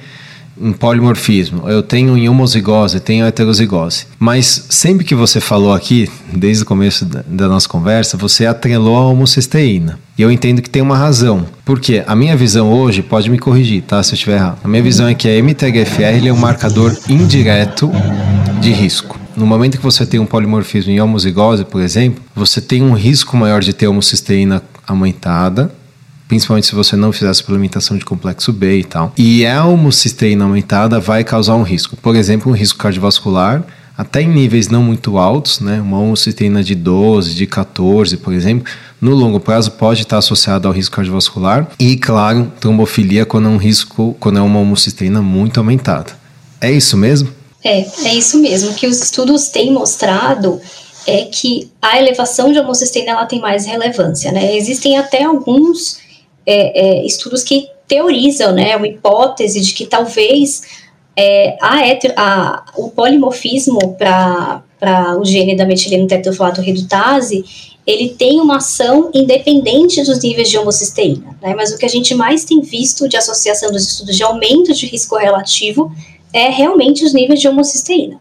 em 0.60 0.72
polimorfismo, 0.72 1.68
eu 1.68 1.82
tenho 1.82 2.16
em 2.16 2.28
homozigose, 2.28 3.00
tenho 3.00 3.26
heterozigose. 3.26 4.06
Mas 4.18 4.66
sempre 4.70 5.04
que 5.04 5.14
você 5.14 5.40
falou 5.40 5.72
aqui, 5.72 6.08
desde 6.32 6.62
o 6.62 6.66
começo 6.66 7.04
da 7.04 7.48
nossa 7.48 7.68
conversa, 7.68 8.16
você 8.16 8.46
atrelou 8.46 8.96
a 8.96 9.06
homocisteína. 9.06 9.98
E 10.16 10.22
eu 10.22 10.30
entendo 10.30 10.62
que 10.62 10.70
tem 10.70 10.80
uma 10.80 10.96
razão. 10.96 11.46
Porque 11.64 12.04
a 12.06 12.14
minha 12.14 12.36
visão 12.36 12.72
hoje, 12.72 13.02
pode 13.02 13.28
me 13.28 13.38
corrigir, 13.38 13.82
tá? 13.82 14.02
Se 14.02 14.12
eu 14.12 14.14
estiver 14.14 14.36
errado. 14.36 14.58
A 14.62 14.68
minha 14.68 14.82
visão 14.82 15.08
é 15.08 15.14
que 15.14 15.28
a 15.28 15.42
MTHFR 15.42 16.26
é 16.26 16.32
um 16.32 16.36
marcador 16.36 16.96
indireto 17.08 17.90
de 18.60 18.70
risco. 18.70 19.18
No 19.36 19.46
momento 19.46 19.76
que 19.76 19.82
você 19.82 20.06
tem 20.06 20.20
um 20.20 20.26
polimorfismo 20.26 20.92
em 20.92 21.00
homozigose, 21.00 21.64
por 21.64 21.80
exemplo, 21.80 22.22
você 22.34 22.60
tem 22.60 22.82
um 22.82 22.92
risco 22.92 23.36
maior 23.36 23.60
de 23.60 23.72
ter 23.72 23.88
homocisteína 23.88 24.62
aumentada, 24.86 25.72
principalmente 26.28 26.66
se 26.66 26.74
você 26.74 26.96
não 26.96 27.12
fizer 27.12 27.28
a 27.28 27.34
suplementação 27.34 27.96
de 27.96 28.04
complexo 28.04 28.52
B 28.52 28.78
e 28.78 28.84
tal. 28.84 29.12
E 29.16 29.46
a 29.46 29.64
homocisteína 29.64 30.44
aumentada 30.44 30.98
vai 30.98 31.24
causar 31.24 31.54
um 31.54 31.62
risco. 31.62 31.96
Por 31.96 32.16
exemplo, 32.16 32.50
um 32.50 32.54
risco 32.54 32.78
cardiovascular, 32.78 33.64
até 33.96 34.22
em 34.22 34.28
níveis 34.28 34.68
não 34.68 34.82
muito 34.82 35.18
altos, 35.18 35.60
né? 35.60 35.80
Uma 35.80 35.98
homocisteína 35.98 36.62
de 36.62 36.74
12, 36.74 37.34
de 37.34 37.46
14, 37.46 38.16
por 38.16 38.32
exemplo, 38.32 38.66
no 39.00 39.14
longo 39.14 39.38
prazo 39.38 39.72
pode 39.72 40.02
estar 40.02 40.18
associado 40.18 40.66
ao 40.66 40.74
risco 40.74 40.96
cardiovascular 40.96 41.68
e, 41.78 41.96
claro, 41.96 42.50
trombofilia 42.58 43.24
quando 43.24 43.48
é 43.48 43.50
um 43.50 43.56
risco, 43.56 44.16
quando 44.18 44.38
é 44.38 44.42
uma 44.42 44.58
homocisteína 44.58 45.22
muito 45.22 45.60
aumentada. 45.60 46.12
É 46.60 46.72
isso 46.72 46.96
mesmo? 46.96 47.28
É, 47.62 47.80
é 47.80 48.14
isso 48.14 48.38
mesmo. 48.38 48.70
O 48.70 48.74
que 48.74 48.86
os 48.86 49.00
estudos 49.00 49.48
têm 49.48 49.72
mostrado 49.72 50.60
é 51.06 51.24
que 51.24 51.70
a 51.80 51.98
elevação 51.98 52.52
de 52.52 52.58
homocisteína 52.58 53.12
ela 53.12 53.26
tem 53.26 53.40
mais 53.40 53.66
relevância, 53.66 54.32
né? 54.32 54.56
Existem 54.56 54.96
até 54.98 55.22
alguns 55.22 55.98
é, 56.46 57.00
é, 57.00 57.06
estudos 57.06 57.42
que 57.42 57.68
teorizam, 57.86 58.52
né, 58.52 58.76
uma 58.76 58.88
hipótese 58.88 59.60
de 59.60 59.74
que 59.74 59.86
talvez 59.86 60.62
é, 61.16 61.56
a, 61.60 61.80
a 62.16 62.64
o 62.76 62.90
polimorfismo 62.90 63.94
para 63.96 64.62
o 65.18 65.24
gene 65.24 65.56
da 65.56 65.64
metileno 65.64 66.06
tetrafolato 66.06 66.60
redutase 66.60 67.44
ele 67.86 68.10
tem 68.10 68.40
uma 68.40 68.56
ação 68.56 69.10
independente 69.12 70.02
dos 70.04 70.22
níveis 70.22 70.48
de 70.48 70.56
homocisteína, 70.56 71.36
né? 71.42 71.54
Mas 71.54 71.72
o 71.72 71.78
que 71.78 71.84
a 71.84 71.88
gente 71.88 72.14
mais 72.14 72.44
tem 72.44 72.60
visto 72.60 73.08
de 73.08 73.16
associação 73.16 73.70
dos 73.70 73.86
estudos 73.86 74.16
de 74.16 74.22
aumento 74.22 74.72
de 74.72 74.86
risco 74.86 75.16
relativo 75.16 75.92
é 76.32 76.48
realmente 76.48 77.04
os 77.04 77.12
níveis 77.12 77.40
de 77.40 77.46
homocisteína, 77.46 78.18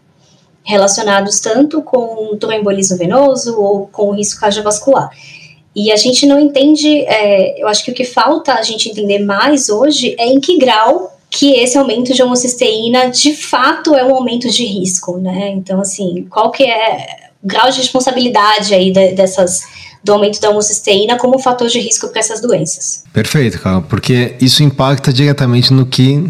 relacionados 0.63 1.39
tanto 1.39 1.81
com 1.81 2.35
trombolismo 2.37 2.97
venoso 2.97 3.57
ou 3.57 3.87
com 3.87 4.09
o 4.09 4.11
risco 4.11 4.41
cardiovascular. 4.41 5.09
E 5.75 5.91
a 5.91 5.95
gente 5.95 6.25
não 6.25 6.39
entende, 6.39 7.01
é, 7.01 7.61
eu 7.61 7.67
acho 7.67 7.83
que 7.83 7.91
o 7.91 7.93
que 7.93 8.03
falta 8.03 8.53
a 8.53 8.61
gente 8.61 8.89
entender 8.89 9.19
mais 9.19 9.69
hoje 9.69 10.15
é 10.19 10.27
em 10.27 10.39
que 10.39 10.57
grau 10.57 11.17
que 11.29 11.53
esse 11.53 11.77
aumento 11.77 12.13
de 12.13 12.21
homocisteína 12.21 13.09
de 13.09 13.33
fato 13.33 13.95
é 13.95 14.05
um 14.05 14.13
aumento 14.13 14.49
de 14.51 14.65
risco, 14.65 15.17
né? 15.17 15.49
Então, 15.49 15.81
assim, 15.81 16.27
qual 16.29 16.51
que 16.51 16.63
é 16.63 17.07
o 17.41 17.47
grau 17.47 17.71
de 17.71 17.79
responsabilidade 17.79 18.73
aí 18.73 18.91
de, 18.91 19.13
dessas 19.13 19.63
do 20.03 20.11
aumento 20.11 20.39
da 20.41 20.49
homocisteína 20.49 21.17
como 21.17 21.39
fator 21.39 21.67
de 21.69 21.79
risco 21.79 22.09
para 22.09 22.19
essas 22.19 22.41
doenças. 22.41 23.03
Perfeito, 23.13 23.59
Carol, 23.61 23.83
porque 23.83 24.35
isso 24.41 24.61
impacta 24.61 25.13
diretamente 25.13 25.71
no 25.71 25.85
que 25.85 26.21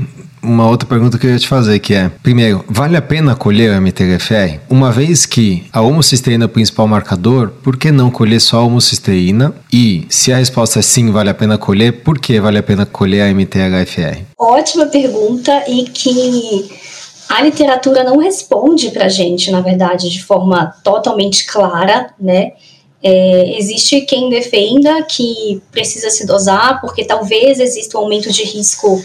uma 0.43 0.69
outra 0.69 0.87
pergunta 0.87 1.17
que 1.17 1.25
eu 1.25 1.31
ia 1.31 1.39
te 1.39 1.47
fazer, 1.47 1.79
que 1.79 1.93
é, 1.93 2.09
primeiro, 2.21 2.63
vale 2.67 2.97
a 2.97 3.01
pena 3.01 3.35
colher 3.35 3.71
o 3.71 3.81
MTHFR? 3.81 4.59
Uma 4.69 4.91
vez 4.91 5.25
que 5.25 5.65
a 5.71 5.81
homocisteína 5.81 6.45
é 6.45 6.47
o 6.47 6.49
principal 6.49 6.87
marcador, 6.87 7.49
por 7.63 7.77
que 7.77 7.91
não 7.91 8.11
colher 8.11 8.41
só 8.41 8.57
a 8.57 8.63
homocisteína? 8.63 9.55
E 9.71 10.05
se 10.09 10.33
a 10.33 10.37
resposta 10.37 10.79
é 10.79 10.81
sim, 10.81 11.11
vale 11.11 11.29
a 11.29 11.33
pena 11.33 11.57
colher, 11.57 12.03
por 12.03 12.19
que 12.19 12.39
vale 12.39 12.57
a 12.57 12.63
pena 12.63 12.85
colher 12.85 13.21
a 13.21 13.33
MTHFR? 13.33 14.21
Ótima 14.37 14.85
pergunta 14.87 15.63
e 15.67 15.85
que 15.85 16.69
a 17.29 17.41
literatura 17.41 18.03
não 18.03 18.17
responde 18.17 18.91
pra 18.91 19.07
gente, 19.07 19.49
na 19.49 19.61
verdade, 19.61 20.09
de 20.09 20.23
forma 20.23 20.73
totalmente 20.83 21.45
clara, 21.45 22.13
né? 22.19 22.51
É, 23.05 23.57
existe 23.57 24.01
quem 24.01 24.29
defenda 24.29 25.03
que 25.03 25.61
precisa 25.71 26.09
se 26.09 26.25
dosar 26.25 26.79
porque 26.79 27.03
talvez 27.03 27.59
exista 27.59 27.97
um 27.97 28.01
aumento 28.01 28.31
de 28.31 28.43
risco 28.43 29.03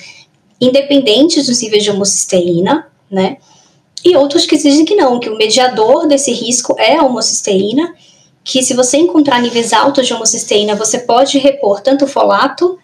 independentes 0.61 1.47
dos 1.47 1.61
níveis 1.61 1.85
de 1.85 1.91
homocisteína, 1.91 2.87
né? 3.11 3.37
E 4.05 4.17
outros 4.17 4.47
que 4.47 4.57
dizem 4.57 4.85
que 4.85 4.95
não, 4.95 5.19
que 5.19 5.29
o 5.29 5.37
mediador 5.37 6.07
desse 6.07 6.33
risco 6.33 6.75
é 6.79 6.97
a 6.97 7.03
homocisteína, 7.03 7.95
que 8.45 8.62
se 8.62 8.75
você 8.75 8.97
encontrar 8.97 9.43
níveis 9.43 9.73
altos 9.73 10.07
de 10.07 10.15
homocisteína, 10.15 10.75
você 10.75 11.00
pode 11.00 11.38
repor 11.38 11.81
tanto 11.81 12.07
folato 12.07 12.79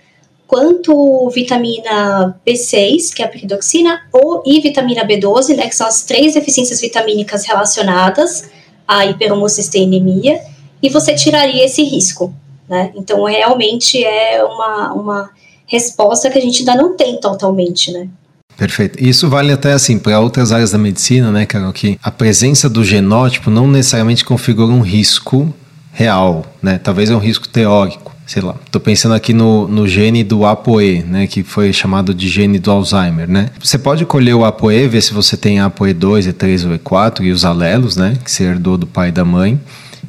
quanto 0.47 1.31
vitamina 1.31 2.38
B6, 2.47 3.14
que 3.14 3.23
é 3.23 3.25
a 3.25 3.28
piridoxina, 3.28 4.02
ou 4.12 4.43
e 4.45 4.61
vitamina 4.61 5.07
B12, 5.07 5.57
né, 5.57 5.69
que 5.69 5.75
são 5.75 5.87
as 5.87 6.02
três 6.02 6.35
deficiências 6.35 6.81
vitamínicas 6.81 7.47
relacionadas 7.47 8.50
à 8.87 9.07
hiperhomocisteinemia, 9.07 10.40
e 10.83 10.90
você 10.90 11.14
tiraria 11.14 11.64
esse 11.64 11.83
risco, 11.83 12.35
né? 12.69 12.93
Então, 12.95 13.25
realmente 13.25 14.04
é 14.04 14.45
uma, 14.45 14.93
uma 14.93 15.31
resposta 15.66 16.30
que 16.30 16.38
a 16.38 16.40
gente 16.40 16.61
ainda 16.61 16.76
não 16.76 16.97
tem 16.97 17.18
totalmente, 17.21 17.92
né? 17.92 18.09
Perfeito. 18.56 19.02
Isso 19.02 19.28
vale 19.28 19.52
até 19.52 19.73
assim 19.73 19.99
para 19.99 20.21
outras 20.21 20.52
áreas 20.52 20.71
da 20.71 20.78
medicina, 20.78 21.33
né, 21.33 21.44
Carol? 21.44 21.73
Que 21.73 21.99
a 22.02 22.11
presença 22.11 22.68
do 22.68 22.85
genótipo 22.85 23.50
não 23.50 23.66
necessariamente 23.66 24.25
configura 24.25 24.73
um 24.73 24.80
risco 24.80 25.52
real, 25.92 26.44
né? 26.62 26.78
Talvez 26.78 27.11
é 27.11 27.16
um 27.16 27.18
risco 27.18 27.49
teórico. 27.49 28.14
Sei 28.26 28.40
lá, 28.40 28.54
estou 28.64 28.80
pensando 28.80 29.14
aqui 29.14 29.35
no, 29.35 29.68
no 29.68 29.87
gene 29.87 30.25
do 30.25 30.47
ApoE, 30.47 31.02
né, 31.02 31.26
que 31.26 31.42
foi 31.42 31.75
chamado 31.75 32.14
de 32.14 32.26
gene 32.26 32.59
do 32.59 32.71
Alzheimer, 32.71 33.28
né? 33.28 33.50
Você 33.62 33.76
pode 33.76 34.06
colher 34.06 34.35
o 34.35 34.47
ApoE, 34.47 34.88
ver 34.88 35.02
se 35.02 35.12
você 35.12 35.37
tem 35.37 35.59
ApoE2, 35.59 36.33
E3 36.33 36.66
ou 36.66 36.78
E4 36.78 37.21
e 37.21 37.30
os 37.30 37.44
alelos, 37.44 37.97
né, 37.97 38.16
que 38.25 38.30
você 38.30 38.44
herdou 38.44 38.78
do 38.78 38.87
pai 38.87 39.11
e 39.11 39.12
da 39.12 39.26
mãe, 39.26 39.61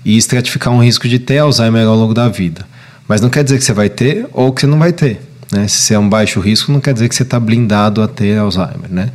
e 0.06 0.16
estratificar 0.16 0.74
um 0.74 0.82
risco 0.82 1.10
de 1.10 1.20
ter 1.20 1.40
Alzheimer 1.40 1.86
ao 1.86 1.96
longo 1.96 2.14
da 2.14 2.30
vida. 2.30 2.66
Mas 3.06 3.20
não 3.20 3.30
quer 3.30 3.44
dizer 3.44 3.58
que 3.58 3.66
você 3.66 3.74
vai 3.74 3.90
ter 3.90 4.26
ou 4.32 4.54
que 4.54 4.62
você 4.62 4.68
não 4.68 4.80
vai 4.80 4.94
ter. 4.94 5.20
Né? 5.56 5.68
Se 5.68 5.94
é 5.94 6.00
um 6.00 6.08
baixo 6.08 6.40
risco, 6.40 6.72
não 6.72 6.80
quer 6.80 6.94
dizer 6.94 7.10
que 7.10 7.16
você 7.16 7.24
está 7.24 7.40
blindado 7.40 8.02
a 8.02 8.08
ter 8.08 8.38
Alzheimer. 8.38 8.90
Né? 8.90 9.12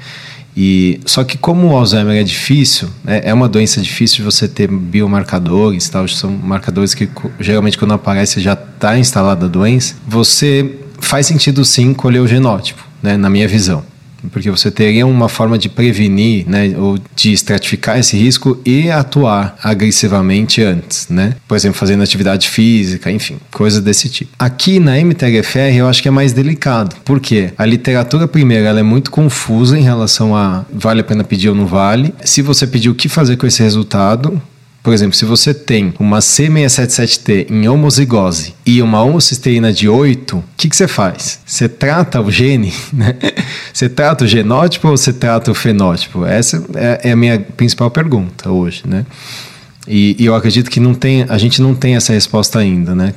E, 0.56 1.00
só 1.06 1.22
que 1.22 1.38
como 1.38 1.68
o 1.68 1.76
Alzheimer 1.76 2.16
é 2.16 2.24
difícil, 2.24 2.88
né, 3.04 3.20
é 3.24 3.32
uma 3.32 3.48
doença 3.48 3.80
difícil 3.80 4.16
de 4.16 4.22
você 4.22 4.48
ter 4.48 4.68
biomarcadores, 4.68 5.88
tal, 5.88 6.08
são 6.08 6.30
marcadores 6.30 6.92
que 6.92 7.08
geralmente 7.38 7.78
quando 7.78 7.94
aparece 7.94 8.40
já 8.40 8.54
está 8.54 8.98
instalada 8.98 9.46
a 9.46 9.48
doença, 9.48 9.94
você 10.06 10.78
faz 10.98 11.26
sentido 11.26 11.64
sim 11.64 11.94
colher 11.94 12.20
o 12.20 12.26
genótipo, 12.26 12.84
né, 13.02 13.16
na 13.16 13.30
minha 13.30 13.46
visão 13.46 13.84
porque 14.32 14.50
você 14.50 14.70
teria 14.70 15.06
uma 15.06 15.28
forma 15.28 15.58
de 15.58 15.68
prevenir, 15.68 16.48
né, 16.48 16.74
ou 16.76 16.98
de 17.14 17.32
estratificar 17.32 17.98
esse 17.98 18.16
risco 18.16 18.60
e 18.64 18.90
atuar 18.90 19.56
agressivamente 19.62 20.62
antes, 20.62 21.08
né? 21.08 21.34
Por 21.46 21.56
exemplo, 21.56 21.78
fazendo 21.78 22.02
atividade 22.02 22.48
física, 22.48 23.10
enfim, 23.10 23.38
coisas 23.50 23.80
desse 23.80 24.08
tipo. 24.08 24.32
Aqui 24.38 24.78
na 24.78 24.98
MTHFR 24.98 25.76
eu 25.76 25.88
acho 25.88 26.02
que 26.02 26.08
é 26.08 26.10
mais 26.10 26.32
delicado, 26.32 26.96
porque 27.04 27.52
a 27.56 27.64
literatura 27.64 28.26
primeiro 28.26 28.66
ela 28.66 28.80
é 28.80 28.84
muito 28.84 29.10
confusa 29.10 29.78
em 29.78 29.82
relação 29.82 30.34
a 30.34 30.64
vale 30.72 31.00
a 31.00 31.04
pena 31.04 31.24
pedir 31.24 31.48
ou 31.48 31.54
não 31.54 31.66
vale. 31.66 32.14
Se 32.24 32.42
você 32.42 32.66
pedir 32.66 32.88
o 32.88 32.94
que 32.94 33.08
fazer 33.08 33.36
com 33.36 33.46
esse 33.46 33.62
resultado, 33.62 34.40
por 34.82 34.94
exemplo, 34.94 35.14
se 35.14 35.26
você 35.26 35.52
tem 35.52 35.92
uma 35.98 36.20
C677T 36.20 37.50
em 37.50 37.68
homozigose 37.68 38.54
e 38.64 38.80
uma 38.80 39.02
homocisteína 39.02 39.72
de 39.72 39.88
8, 39.88 40.36
o 40.38 40.44
que, 40.56 40.70
que 40.70 40.76
você 40.76 40.88
faz? 40.88 41.40
Você 41.44 41.68
trata 41.68 42.18
o 42.20 42.30
gene, 42.30 42.72
né? 42.90 43.14
Você 43.72 43.90
trata 43.90 44.24
o 44.24 44.26
genótipo 44.26 44.88
ou 44.88 44.96
você 44.96 45.12
trata 45.12 45.50
o 45.50 45.54
fenótipo? 45.54 46.24
Essa 46.24 46.64
é, 46.74 47.08
é 47.08 47.12
a 47.12 47.16
minha 47.16 47.38
principal 47.38 47.90
pergunta 47.90 48.50
hoje, 48.50 48.82
né? 48.86 49.04
E, 49.86 50.16
e, 50.18 50.24
eu 50.24 50.34
acredito 50.34 50.70
que 50.70 50.80
não 50.80 50.94
tem, 50.94 51.26
a 51.28 51.36
gente 51.36 51.60
não 51.60 51.74
tem 51.74 51.96
essa 51.96 52.12
resposta 52.12 52.58
ainda, 52.58 52.94
né? 52.94 53.14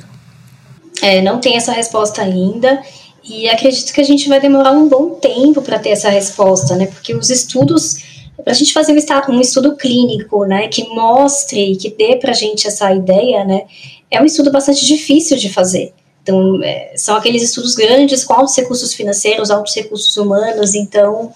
É, 1.00 1.22
não 1.22 1.40
tem 1.40 1.56
essa 1.56 1.72
resposta 1.72 2.20
ainda. 2.20 2.82
E 3.26 3.48
acredito 3.48 3.92
que 3.92 4.00
a 4.02 4.04
gente 4.04 4.28
vai 4.28 4.38
demorar 4.38 4.72
um 4.72 4.86
bom 4.86 5.10
tempo 5.14 5.62
para 5.62 5.78
ter 5.78 5.90
essa 5.90 6.10
resposta, 6.10 6.76
né? 6.76 6.86
Porque 6.86 7.14
os 7.14 7.30
estudos 7.30 8.13
a 8.46 8.52
gente 8.52 8.72
fazer 8.72 8.92
um, 8.92 9.32
um 9.32 9.40
estudo 9.40 9.76
clínico, 9.76 10.44
né, 10.44 10.68
que 10.68 10.86
mostre, 10.88 11.76
que 11.76 11.90
dê 11.90 12.16
para 12.16 12.32
a 12.32 12.34
gente 12.34 12.66
essa 12.66 12.92
ideia, 12.92 13.44
né, 13.44 13.62
é 14.10 14.20
um 14.20 14.24
estudo 14.24 14.50
bastante 14.52 14.84
difícil 14.84 15.36
de 15.36 15.52
fazer. 15.52 15.92
Então, 16.22 16.62
é, 16.62 16.92
são 16.96 17.16
aqueles 17.16 17.42
estudos 17.42 17.74
grandes 17.74 18.24
com 18.24 18.34
altos 18.34 18.56
recursos 18.56 18.94
financeiros, 18.94 19.50
altos 19.50 19.74
recursos 19.74 20.16
humanos, 20.16 20.74
então, 20.74 21.32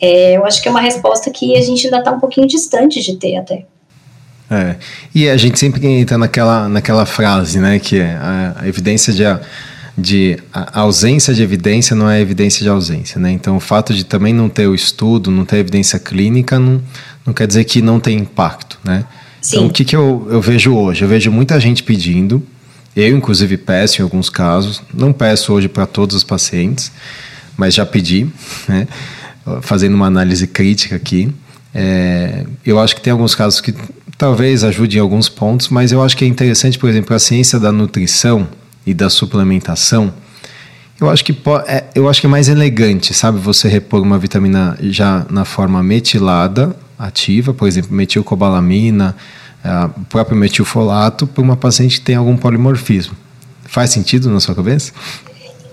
é, 0.00 0.36
eu 0.36 0.44
acho 0.44 0.60
que 0.60 0.68
é 0.68 0.70
uma 0.70 0.80
resposta 0.80 1.30
que 1.30 1.56
a 1.56 1.62
gente 1.62 1.86
ainda 1.86 1.98
está 1.98 2.12
um 2.12 2.20
pouquinho 2.20 2.46
distante 2.46 3.00
de 3.00 3.16
ter 3.16 3.36
até. 3.36 3.64
É, 4.50 4.76
e 5.14 5.28
a 5.28 5.36
gente 5.36 5.58
sempre 5.58 5.84
entra 5.86 6.16
naquela, 6.16 6.68
naquela 6.68 7.04
frase, 7.04 7.58
né, 7.58 7.78
que 7.78 7.98
é 7.98 8.12
a, 8.12 8.56
a 8.60 8.68
evidência 8.68 9.12
de... 9.12 9.24
A, 9.24 9.40
de 9.96 10.38
ausência 10.52 11.32
de 11.32 11.42
evidência 11.42 11.96
não 11.96 12.10
é 12.10 12.20
evidência 12.20 12.62
de 12.62 12.68
ausência, 12.68 13.18
né? 13.18 13.30
Então, 13.30 13.56
o 13.56 13.60
fato 13.60 13.94
de 13.94 14.04
também 14.04 14.34
não 14.34 14.48
ter 14.48 14.66
o 14.66 14.74
estudo, 14.74 15.30
não 15.30 15.44
ter 15.44 15.56
evidência 15.56 15.98
clínica, 15.98 16.58
não, 16.58 16.82
não 17.24 17.32
quer 17.32 17.46
dizer 17.46 17.64
que 17.64 17.80
não 17.80 17.98
tem 17.98 18.18
impacto, 18.18 18.78
né? 18.84 19.04
Sim. 19.40 19.56
Então, 19.56 19.66
o 19.68 19.70
que, 19.70 19.84
que 19.84 19.96
eu, 19.96 20.26
eu 20.30 20.40
vejo 20.40 20.74
hoje? 20.74 21.02
Eu 21.02 21.08
vejo 21.08 21.30
muita 21.32 21.58
gente 21.58 21.82
pedindo, 21.82 22.42
eu 22.94 23.16
inclusive 23.16 23.56
peço 23.56 24.00
em 24.00 24.04
alguns 24.04 24.28
casos, 24.28 24.82
não 24.92 25.12
peço 25.12 25.52
hoje 25.52 25.68
para 25.68 25.86
todos 25.86 26.14
os 26.14 26.24
pacientes, 26.24 26.92
mas 27.56 27.72
já 27.72 27.86
pedi, 27.86 28.26
né? 28.68 28.86
Fazendo 29.62 29.94
uma 29.94 30.06
análise 30.06 30.46
crítica 30.46 30.96
aqui. 30.96 31.32
É, 31.72 32.44
eu 32.64 32.78
acho 32.80 32.94
que 32.96 33.00
tem 33.00 33.12
alguns 33.12 33.34
casos 33.34 33.60
que 33.60 33.72
talvez 34.18 34.64
ajude 34.64 34.98
em 34.98 35.00
alguns 35.00 35.28
pontos, 35.28 35.68
mas 35.68 35.92
eu 35.92 36.02
acho 36.02 36.16
que 36.16 36.24
é 36.24 36.28
interessante, 36.28 36.78
por 36.78 36.90
exemplo, 36.90 37.14
a 37.14 37.18
ciência 37.18 37.58
da 37.60 37.70
nutrição, 37.70 38.48
e 38.86 38.94
da 38.94 39.10
suplementação, 39.10 40.12
eu 41.00 41.10
acho 41.10 41.24
que 41.24 41.36
é, 41.66 41.84
eu 41.94 42.08
acho 42.08 42.20
que 42.20 42.26
é 42.26 42.30
mais 42.30 42.48
elegante, 42.48 43.12
sabe? 43.12 43.38
Você 43.40 43.68
repor 43.68 44.00
uma 44.00 44.18
vitamina 44.18 44.78
já 44.80 45.26
na 45.28 45.44
forma 45.44 45.82
metilada, 45.82 46.74
ativa, 46.98 47.52
por 47.52 47.68
exemplo, 47.68 47.92
metilcobalamina, 47.92 49.14
o 49.96 50.04
próprio 50.06 50.36
metilfolato, 50.36 51.26
para 51.26 51.42
uma 51.42 51.56
paciente 51.56 51.98
que 51.98 52.06
tem 52.06 52.16
algum 52.16 52.36
polimorfismo. 52.36 53.16
Faz 53.64 53.90
sentido 53.90 54.30
na 54.30 54.40
sua 54.40 54.54
cabeça? 54.54 54.92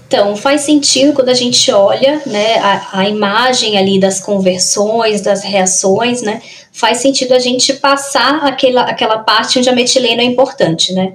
Então, 0.08 0.36
faz 0.36 0.62
sentido 0.62 1.14
quando 1.14 1.30
a 1.30 1.34
gente 1.34 1.72
olha 1.72 2.22
né, 2.26 2.58
a, 2.60 3.00
a 3.00 3.10
imagem 3.10 3.78
ali 3.78 4.00
das 4.00 4.20
conversões, 4.20 5.22
das 5.22 5.44
reações, 5.44 6.22
né? 6.22 6.42
Faz 6.72 6.98
sentido 6.98 7.34
a 7.34 7.40
gente 7.40 7.74
passar 7.74 8.46
aquela, 8.46 8.84
aquela 8.84 9.20
parte 9.20 9.58
onde 9.58 9.70
a 9.70 9.74
metilena 9.74 10.22
é 10.22 10.26
importante, 10.26 10.94
né? 10.94 11.14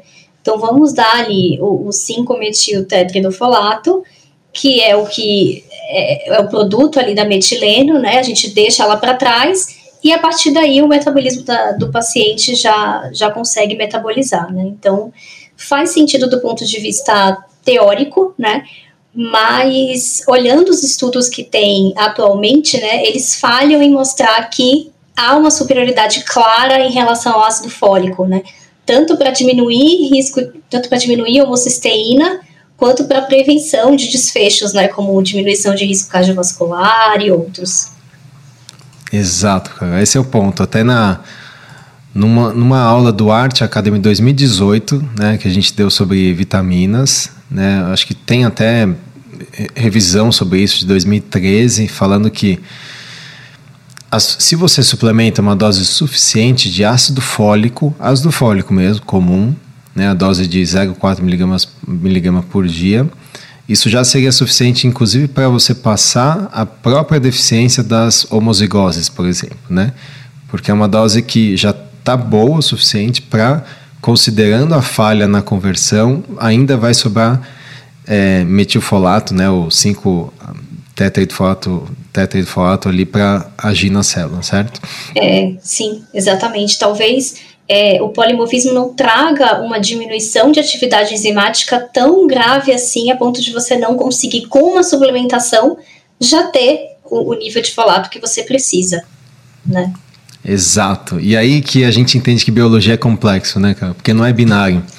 Então, 0.48 0.58
vamos 0.58 0.94
dar 0.94 1.16
ali 1.16 1.60
o, 1.60 1.88
o 1.88 1.90
5-metiltetridofolato, 1.90 4.02
que 4.50 4.80
é 4.80 4.96
o 4.96 5.04
que 5.04 5.62
é, 5.90 6.34
é, 6.34 6.40
o 6.40 6.48
produto 6.48 6.98
ali 6.98 7.14
da 7.14 7.26
metileno, 7.26 7.98
né? 7.98 8.18
A 8.18 8.22
gente 8.22 8.48
deixa 8.48 8.82
ela 8.82 8.96
para 8.96 9.12
trás 9.12 9.76
e 10.02 10.10
a 10.10 10.18
partir 10.18 10.52
daí 10.52 10.80
o 10.80 10.88
metabolismo 10.88 11.42
da, 11.42 11.72
do 11.72 11.90
paciente 11.90 12.54
já, 12.54 13.10
já 13.12 13.30
consegue 13.30 13.76
metabolizar, 13.76 14.50
né? 14.50 14.62
Então, 14.62 15.12
faz 15.54 15.90
sentido 15.90 16.30
do 16.30 16.40
ponto 16.40 16.64
de 16.64 16.80
vista 16.80 17.36
teórico, 17.62 18.32
né? 18.38 18.64
Mas 19.14 20.22
olhando 20.26 20.70
os 20.70 20.82
estudos 20.82 21.28
que 21.28 21.44
tem 21.44 21.92
atualmente, 21.94 22.80
né, 22.80 23.04
eles 23.04 23.38
falham 23.38 23.82
em 23.82 23.90
mostrar 23.90 24.48
que 24.48 24.90
há 25.14 25.36
uma 25.36 25.50
superioridade 25.50 26.24
clara 26.24 26.80
em 26.80 26.90
relação 26.90 27.34
ao 27.34 27.44
ácido 27.44 27.68
fólico, 27.68 28.24
né? 28.24 28.42
Tanto 28.88 29.18
para 29.18 29.30
diminuir 29.30 30.08
risco, 30.08 30.40
tanto 30.70 30.88
para 30.88 30.96
diminuir 30.96 31.40
a 31.40 31.44
homocisteína, 31.44 32.40
quanto 32.74 33.04
para 33.04 33.20
prevenção 33.20 33.94
de 33.94 34.08
desfechos, 34.08 34.72
né, 34.72 34.88
como 34.88 35.22
diminuição 35.22 35.74
de 35.74 35.84
risco 35.84 36.10
cardiovascular 36.10 37.20
e 37.20 37.30
outros. 37.30 37.88
Exato, 39.12 39.72
cara. 39.74 40.02
Esse 40.02 40.16
é 40.16 40.20
o 40.20 40.24
ponto. 40.24 40.62
Até 40.62 40.82
na 40.82 41.20
numa, 42.14 42.50
numa 42.54 42.80
aula 42.80 43.12
do 43.12 43.30
Arte 43.30 43.62
Academy 43.62 43.98
2018, 43.98 45.10
né, 45.18 45.36
que 45.36 45.46
a 45.46 45.50
gente 45.50 45.74
deu 45.74 45.90
sobre 45.90 46.32
vitaminas, 46.32 47.30
né, 47.50 47.84
acho 47.92 48.06
que 48.06 48.14
tem 48.14 48.46
até 48.46 48.88
revisão 49.74 50.32
sobre 50.32 50.62
isso 50.62 50.78
de 50.78 50.86
2013, 50.86 51.88
falando 51.88 52.30
que 52.30 52.58
as, 54.10 54.36
se 54.40 54.56
você 54.56 54.82
suplementa 54.82 55.42
uma 55.42 55.54
dose 55.54 55.84
suficiente 55.84 56.70
de 56.70 56.84
ácido 56.84 57.20
fólico, 57.20 57.94
ácido 57.98 58.32
fólico 58.32 58.72
mesmo, 58.72 59.04
comum, 59.04 59.54
né, 59.94 60.08
a 60.08 60.14
dose 60.14 60.46
de 60.46 60.60
0,4 60.62 61.20
miligramas, 61.20 61.68
miligrama 61.86 62.42
por 62.42 62.66
dia, 62.66 63.08
isso 63.68 63.90
já 63.90 64.02
seria 64.02 64.32
suficiente, 64.32 64.86
inclusive, 64.86 65.28
para 65.28 65.48
você 65.48 65.74
passar 65.74 66.48
a 66.52 66.64
própria 66.64 67.20
deficiência 67.20 67.82
das 67.82 68.26
homozigoses, 68.30 69.10
por 69.10 69.26
exemplo, 69.26 69.58
né? 69.68 69.92
Porque 70.48 70.70
é 70.70 70.74
uma 70.74 70.88
dose 70.88 71.20
que 71.20 71.54
já 71.54 71.74
está 71.98 72.16
boa 72.16 72.60
o 72.60 72.62
suficiente 72.62 73.20
para, 73.20 73.62
considerando 74.00 74.74
a 74.74 74.80
falha 74.80 75.28
na 75.28 75.42
conversão, 75.42 76.24
ainda 76.38 76.78
vai 76.78 76.94
sobrar 76.94 77.42
é, 78.06 78.42
metilfolato, 78.44 79.34
né, 79.34 79.50
o 79.50 79.70
5 79.70 80.32
tetraidfolato, 80.94 81.86
tetraidfolato 82.12 82.88
ali 82.88 83.04
para 83.04 83.50
agir 83.56 83.90
na 83.90 84.02
célula, 84.02 84.42
certo? 84.42 84.80
É, 85.14 85.52
sim, 85.60 86.02
exatamente. 86.12 86.78
Talvez 86.78 87.36
é, 87.68 88.00
o 88.02 88.08
polimorfismo 88.08 88.72
não 88.72 88.94
traga 88.94 89.60
uma 89.60 89.78
diminuição 89.78 90.50
de 90.50 90.60
atividade 90.60 91.14
enzimática 91.14 91.78
tão 91.92 92.26
grave 92.26 92.72
assim, 92.72 93.10
a 93.10 93.16
ponto 93.16 93.40
de 93.40 93.52
você 93.52 93.76
não 93.76 93.94
conseguir, 93.96 94.46
com 94.46 94.72
uma 94.72 94.82
suplementação, 94.82 95.78
já 96.20 96.44
ter 96.44 96.96
o, 97.04 97.30
o 97.30 97.34
nível 97.34 97.62
de 97.62 97.72
folato 97.72 98.10
que 98.10 98.18
você 98.18 98.42
precisa, 98.42 99.02
né? 99.64 99.92
Exato. 100.44 101.20
E 101.20 101.36
aí 101.36 101.60
que 101.60 101.84
a 101.84 101.90
gente 101.90 102.16
entende 102.16 102.44
que 102.44 102.50
biologia 102.50 102.94
é 102.94 102.96
complexo, 102.96 103.60
né, 103.60 103.74
cara? 103.74 103.92
Porque 103.92 104.14
não 104.14 104.24
é 104.24 104.32
binário. 104.32 104.76
Muito. 104.76 104.92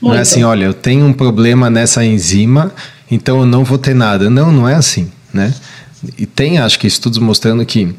Não 0.00 0.14
é 0.14 0.20
assim, 0.20 0.44
olha, 0.44 0.64
eu 0.64 0.72
tenho 0.72 1.04
um 1.04 1.12
problema 1.12 1.68
nessa 1.68 2.04
enzima, 2.04 2.72
então 3.10 3.40
eu 3.40 3.46
não 3.46 3.64
vou 3.64 3.76
ter 3.76 3.94
nada. 3.94 4.30
Não, 4.30 4.50
não 4.50 4.68
é 4.68 4.74
assim 4.74 5.10
né? 5.34 5.52
E 6.18 6.26
tem, 6.26 6.58
acho 6.58 6.78
que, 6.78 6.86
estudos 6.86 7.18
mostrando 7.18 7.64
que, 7.64 7.94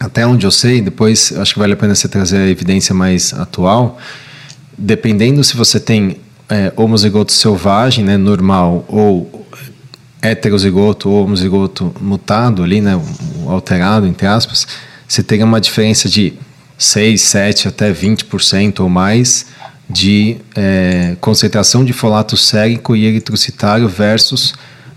até 0.00 0.26
onde 0.26 0.46
eu 0.46 0.50
sei, 0.50 0.80
depois 0.80 1.32
acho 1.36 1.54
que 1.54 1.58
vale 1.58 1.72
a 1.72 1.76
pena 1.76 1.94
você 1.94 2.08
trazer 2.08 2.38
a 2.38 2.48
evidência 2.48 2.94
mais 2.94 3.32
atual, 3.32 3.98
dependendo 4.76 5.42
se 5.44 5.56
você 5.56 5.78
tem 5.78 6.18
é, 6.48 6.72
homozigoto 6.76 7.32
selvagem, 7.32 8.04
né, 8.04 8.16
normal, 8.16 8.84
ou 8.88 9.46
heterozigoto 10.20 11.10
ou 11.10 11.24
homozigoto 11.24 11.94
mutado 12.00 12.62
ali, 12.62 12.80
né, 12.80 13.00
alterado, 13.46 14.06
entre 14.06 14.26
aspas, 14.26 14.66
você 15.06 15.22
teria 15.22 15.44
uma 15.44 15.60
diferença 15.60 16.08
de 16.08 16.32
6, 16.78 17.20
7 17.20 17.68
até 17.68 17.92
20% 17.92 18.80
ou 18.80 18.88
mais 18.88 19.46
de 19.88 20.38
é, 20.56 21.16
concentração 21.20 21.84
de 21.84 21.92
folato 21.92 22.36
sérico 22.36 22.96
e 22.96 23.04
eritrocitário 23.04 23.86
versus 23.88 24.54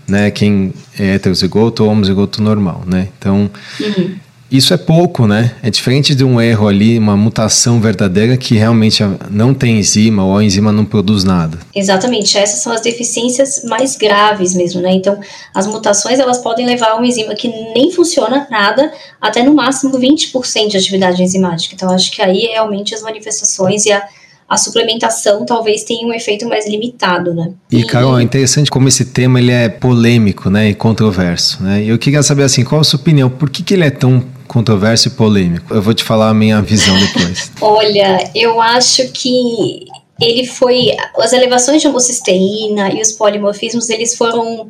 né, 0.08 0.30
quem 0.30 0.72
é 0.98 1.14
heterozigoto 1.14 1.84
ou 1.84 1.90
homozigoto 1.90 2.42
normal, 2.42 2.82
né? 2.86 3.08
Então, 3.18 3.50
uhum. 3.78 4.16
isso 4.50 4.72
é 4.72 4.78
pouco, 4.78 5.26
né? 5.26 5.54
É 5.62 5.68
diferente 5.68 6.14
de 6.14 6.24
um 6.24 6.40
erro 6.40 6.66
ali, 6.66 6.98
uma 6.98 7.14
mutação 7.14 7.78
verdadeira 7.78 8.36
que 8.38 8.54
realmente 8.54 9.02
não 9.30 9.52
tem 9.52 9.78
enzima 9.78 10.24
ou 10.24 10.38
a 10.38 10.42
enzima 10.42 10.72
não 10.72 10.86
produz 10.86 11.24
nada. 11.24 11.58
Exatamente, 11.74 12.38
essas 12.38 12.60
são 12.60 12.72
as 12.72 12.80
deficiências 12.80 13.62
mais 13.64 13.96
graves 13.96 14.54
mesmo, 14.54 14.80
né? 14.80 14.92
Então, 14.92 15.20
as 15.54 15.66
mutações 15.66 16.18
elas 16.18 16.38
podem 16.38 16.64
levar 16.64 16.92
a 16.92 16.96
uma 16.96 17.06
enzima 17.06 17.34
que 17.34 17.48
nem 17.48 17.92
funciona 17.92 18.46
nada, 18.50 18.90
até 19.20 19.42
no 19.42 19.54
máximo 19.54 19.92
20% 19.98 20.68
de 20.68 20.78
atividade 20.78 21.22
enzimática. 21.22 21.74
Então, 21.74 21.90
acho 21.90 22.10
que 22.10 22.22
aí 22.22 22.46
realmente 22.46 22.94
as 22.94 23.02
manifestações 23.02 23.84
e 23.84 23.92
a 23.92 24.02
a 24.48 24.56
suplementação 24.56 25.44
talvez 25.44 25.84
tenha 25.84 26.06
um 26.06 26.12
efeito 26.12 26.48
mais 26.48 26.66
limitado, 26.66 27.34
né? 27.34 27.52
E, 27.70 27.84
Carol, 27.84 28.18
é 28.18 28.22
interessante 28.22 28.70
como 28.70 28.88
esse 28.88 29.04
tema 29.04 29.38
ele 29.38 29.52
é 29.52 29.68
polêmico, 29.68 30.48
né, 30.48 30.70
e 30.70 30.74
controverso, 30.74 31.62
né? 31.62 31.84
Eu 31.84 31.98
queria 31.98 32.22
saber, 32.22 32.44
assim, 32.44 32.64
qual 32.64 32.80
a 32.80 32.84
sua 32.84 32.98
opinião? 32.98 33.28
Por 33.28 33.50
que, 33.50 33.62
que 33.62 33.74
ele 33.74 33.84
é 33.84 33.90
tão 33.90 34.24
controverso 34.46 35.08
e 35.08 35.10
polêmico? 35.10 35.74
Eu 35.74 35.82
vou 35.82 35.92
te 35.92 36.02
falar 36.02 36.30
a 36.30 36.34
minha 36.34 36.60
visão 36.62 36.98
depois. 36.98 37.52
Olha, 37.60 38.30
eu 38.34 38.58
acho 38.60 39.12
que 39.12 39.84
ele 40.18 40.46
foi... 40.46 40.96
As 41.18 41.34
elevações 41.34 41.82
de 41.82 41.88
homocisteína 41.88 42.90
e 42.94 43.02
os 43.02 43.12
polimorfismos, 43.12 43.90
eles 43.90 44.16
foram 44.16 44.68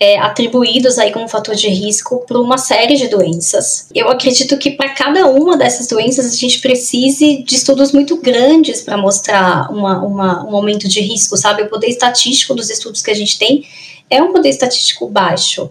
é, 0.00 0.18
atribuídos 0.18 0.98
aí 0.98 1.12
como 1.12 1.28
fator 1.28 1.54
de 1.54 1.68
risco 1.68 2.24
para 2.26 2.40
uma 2.40 2.56
série 2.56 2.96
de 2.96 3.06
doenças. 3.06 3.86
Eu 3.94 4.08
acredito 4.08 4.56
que 4.56 4.70
para 4.70 4.88
cada 4.94 5.26
uma 5.26 5.58
dessas 5.58 5.86
doenças 5.86 6.32
a 6.32 6.36
gente 6.36 6.58
precise 6.58 7.42
de 7.42 7.54
estudos 7.54 7.92
muito 7.92 8.16
grandes 8.16 8.80
para 8.80 8.96
mostrar 8.96 9.70
uma, 9.70 10.02
uma, 10.02 10.44
um 10.48 10.56
aumento 10.56 10.88
de 10.88 11.00
risco, 11.02 11.36
sabe? 11.36 11.64
O 11.64 11.68
poder 11.68 11.88
estatístico 11.88 12.54
dos 12.54 12.70
estudos 12.70 13.02
que 13.02 13.10
a 13.10 13.14
gente 13.14 13.38
tem 13.38 13.66
é 14.08 14.22
um 14.22 14.32
poder 14.32 14.48
estatístico 14.48 15.06
baixo. 15.06 15.70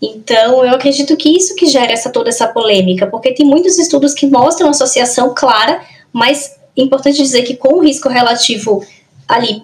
Então, 0.00 0.64
eu 0.64 0.74
acredito 0.74 1.14
que 1.16 1.28
isso 1.28 1.54
que 1.54 1.66
gera 1.66 1.92
essa, 1.92 2.10
toda 2.10 2.30
essa 2.30 2.48
polêmica, 2.48 3.06
porque 3.06 3.34
tem 3.34 3.44
muitos 3.44 3.78
estudos 3.78 4.14
que 4.14 4.26
mostram 4.26 4.70
associação 4.70 5.34
clara, 5.36 5.82
mas 6.10 6.56
importante 6.74 7.18
dizer 7.18 7.42
que 7.42 7.54
com 7.54 7.74
o 7.74 7.80
risco 7.80 8.08
relativo 8.08 8.82
ali 9.28 9.62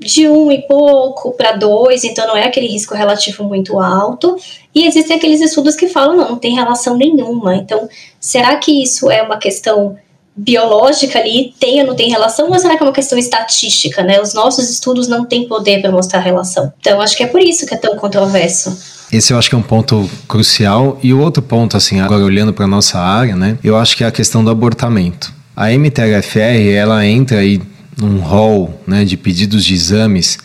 de 0.00 0.28
um 0.28 0.50
e 0.50 0.62
pouco 0.62 1.32
para 1.32 1.52
dois, 1.52 2.04
então 2.04 2.26
não 2.26 2.36
é 2.36 2.44
aquele 2.44 2.66
risco 2.66 2.94
relativo 2.94 3.44
muito 3.44 3.78
alto. 3.78 4.36
E 4.74 4.86
existem 4.86 5.16
aqueles 5.16 5.40
estudos 5.40 5.76
que 5.76 5.88
falam, 5.88 6.16
não, 6.16 6.28
não 6.30 6.36
tem 6.36 6.54
relação 6.54 6.96
nenhuma. 6.96 7.54
Então, 7.56 7.88
será 8.18 8.56
que 8.56 8.82
isso 8.82 9.10
é 9.10 9.22
uma 9.22 9.36
questão 9.36 9.96
biológica 10.34 11.18
ali, 11.18 11.54
tem 11.60 11.80
ou 11.80 11.88
não 11.88 11.94
tem 11.94 12.08
relação, 12.08 12.48
ou 12.48 12.58
será 12.58 12.76
que 12.76 12.82
é 12.82 12.86
uma 12.86 12.92
questão 12.92 13.18
estatística, 13.18 14.02
né? 14.02 14.20
Os 14.20 14.32
nossos 14.32 14.70
estudos 14.70 15.06
não 15.06 15.24
têm 15.24 15.46
poder 15.46 15.82
para 15.82 15.92
mostrar 15.92 16.20
relação. 16.20 16.72
Então, 16.80 17.00
acho 17.00 17.16
que 17.16 17.22
é 17.22 17.26
por 17.26 17.40
isso 17.40 17.66
que 17.66 17.74
é 17.74 17.76
tão 17.76 17.94
controverso. 17.96 18.76
Esse 19.12 19.32
eu 19.32 19.38
acho 19.38 19.50
que 19.50 19.54
é 19.54 19.58
um 19.58 19.62
ponto 19.62 20.08
crucial. 20.26 20.98
E 21.02 21.12
o 21.12 21.20
outro 21.20 21.42
ponto, 21.42 21.76
assim, 21.76 22.00
agora 22.00 22.24
olhando 22.24 22.54
para 22.54 22.66
nossa 22.66 22.98
área, 22.98 23.36
né? 23.36 23.58
Eu 23.62 23.76
acho 23.76 23.96
que 23.96 24.04
é 24.04 24.06
a 24.06 24.12
questão 24.12 24.42
do 24.42 24.50
abortamento. 24.50 25.32
A 25.54 25.72
MTHFR, 25.72 26.72
ela 26.72 27.04
entra 27.04 27.38
aí 27.38 27.60
num 27.96 28.18
rol 28.18 28.82
né, 28.86 29.04
de 29.04 29.16
pedidos 29.16 29.64
de 29.64 29.74
exames 29.74 30.38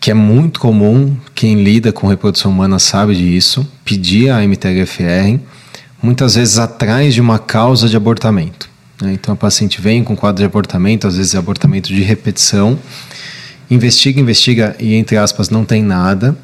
que 0.00 0.10
é 0.10 0.14
muito 0.14 0.60
comum, 0.60 1.16
quem 1.34 1.62
lida 1.64 1.92
com 1.92 2.06
reprodução 2.06 2.52
humana 2.52 2.78
sabe 2.78 3.16
disso, 3.16 3.66
pedir 3.84 4.30
a 4.30 4.40
MTHFR, 4.46 5.40
muitas 6.02 6.36
vezes 6.36 6.58
atrás 6.58 7.14
de 7.14 7.20
uma 7.20 7.38
causa 7.38 7.88
de 7.88 7.96
abortamento. 7.96 8.68
Né? 9.02 9.14
Então 9.14 9.34
a 9.34 9.36
paciente 9.36 9.80
vem 9.80 10.04
com 10.04 10.14
quadro 10.14 10.40
de 10.40 10.44
abortamento, 10.44 11.06
às 11.06 11.16
vezes 11.16 11.34
é 11.34 11.38
abortamento 11.38 11.88
de 11.88 12.02
repetição, 12.02 12.78
investiga, 13.70 14.20
investiga 14.20 14.76
e, 14.78 14.94
entre 14.94 15.16
aspas, 15.16 15.50
não 15.50 15.64
tem 15.64 15.82
nada, 15.82 16.36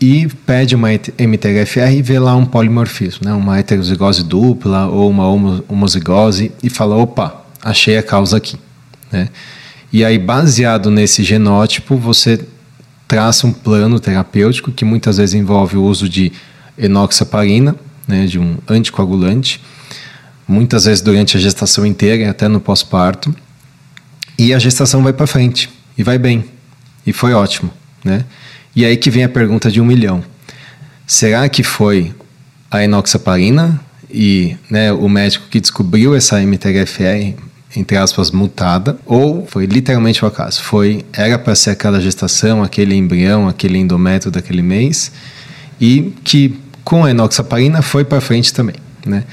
e 0.00 0.26
pede 0.44 0.74
uma 0.74 0.88
MTHFR 0.92 1.92
e 1.96 2.02
vê 2.02 2.18
lá 2.18 2.36
um 2.36 2.44
polimorfismo, 2.44 3.24
né? 3.24 3.32
uma 3.32 3.58
heterozigose 3.58 4.22
dupla 4.22 4.86
ou 4.88 5.08
uma 5.08 5.26
homozigose, 5.68 6.52
e 6.62 6.68
fala: 6.68 6.96
opa, 6.96 7.46
achei 7.62 7.96
a 7.96 8.02
causa 8.02 8.36
aqui. 8.36 8.58
Né? 9.14 9.28
E 9.92 10.04
aí, 10.04 10.18
baseado 10.18 10.90
nesse 10.90 11.22
genótipo, 11.22 11.96
você 11.96 12.44
traça 13.06 13.46
um 13.46 13.52
plano 13.52 14.00
terapêutico 14.00 14.72
que 14.72 14.84
muitas 14.84 15.18
vezes 15.18 15.36
envolve 15.36 15.76
o 15.76 15.84
uso 15.84 16.08
de 16.08 16.32
enoxaparina, 16.76 17.76
né, 18.08 18.26
de 18.26 18.40
um 18.40 18.56
anticoagulante, 18.68 19.62
muitas 20.48 20.86
vezes 20.86 21.00
durante 21.00 21.36
a 21.36 21.40
gestação 21.40 21.86
inteira 21.86 22.24
e 22.24 22.26
até 22.26 22.48
no 22.48 22.58
pós-parto. 22.58 23.32
E 24.36 24.52
a 24.52 24.58
gestação 24.58 25.00
vai 25.00 25.12
para 25.12 25.28
frente 25.28 25.70
e 25.96 26.02
vai 26.02 26.18
bem. 26.18 26.44
E 27.06 27.12
foi 27.12 27.32
ótimo, 27.32 27.70
né? 28.02 28.24
E 28.74 28.84
aí 28.84 28.96
que 28.96 29.10
vem 29.10 29.22
a 29.22 29.28
pergunta 29.28 29.70
de 29.70 29.80
um 29.80 29.84
milhão. 29.84 30.24
Será 31.06 31.48
que 31.48 31.62
foi 31.62 32.12
a 32.68 32.82
enoxaparina 32.82 33.80
e 34.10 34.56
né, 34.68 34.92
o 34.92 35.08
médico 35.08 35.46
que 35.48 35.60
descobriu 35.60 36.16
essa 36.16 36.40
MTHFR, 36.40 37.34
entre 37.76 37.96
aspas, 37.96 38.30
mutada, 38.30 38.96
ou 39.04 39.46
foi 39.46 39.66
literalmente 39.66 40.24
o 40.24 40.28
acaso? 40.28 40.62
Foi, 40.62 41.04
era 41.12 41.38
para 41.38 41.54
ser 41.54 41.70
aquela 41.70 42.00
gestação, 42.00 42.62
aquele 42.62 42.94
embrião, 42.94 43.48
aquele 43.48 43.78
endométrio 43.78 44.30
daquele 44.30 44.62
mês, 44.62 45.12
e 45.80 46.12
que 46.22 46.58
com 46.84 47.04
a 47.04 47.10
enoxaparina 47.10 47.82
foi 47.82 48.04
para 48.04 48.20
frente 48.20 48.52
também, 48.52 48.76
né? 49.04 49.24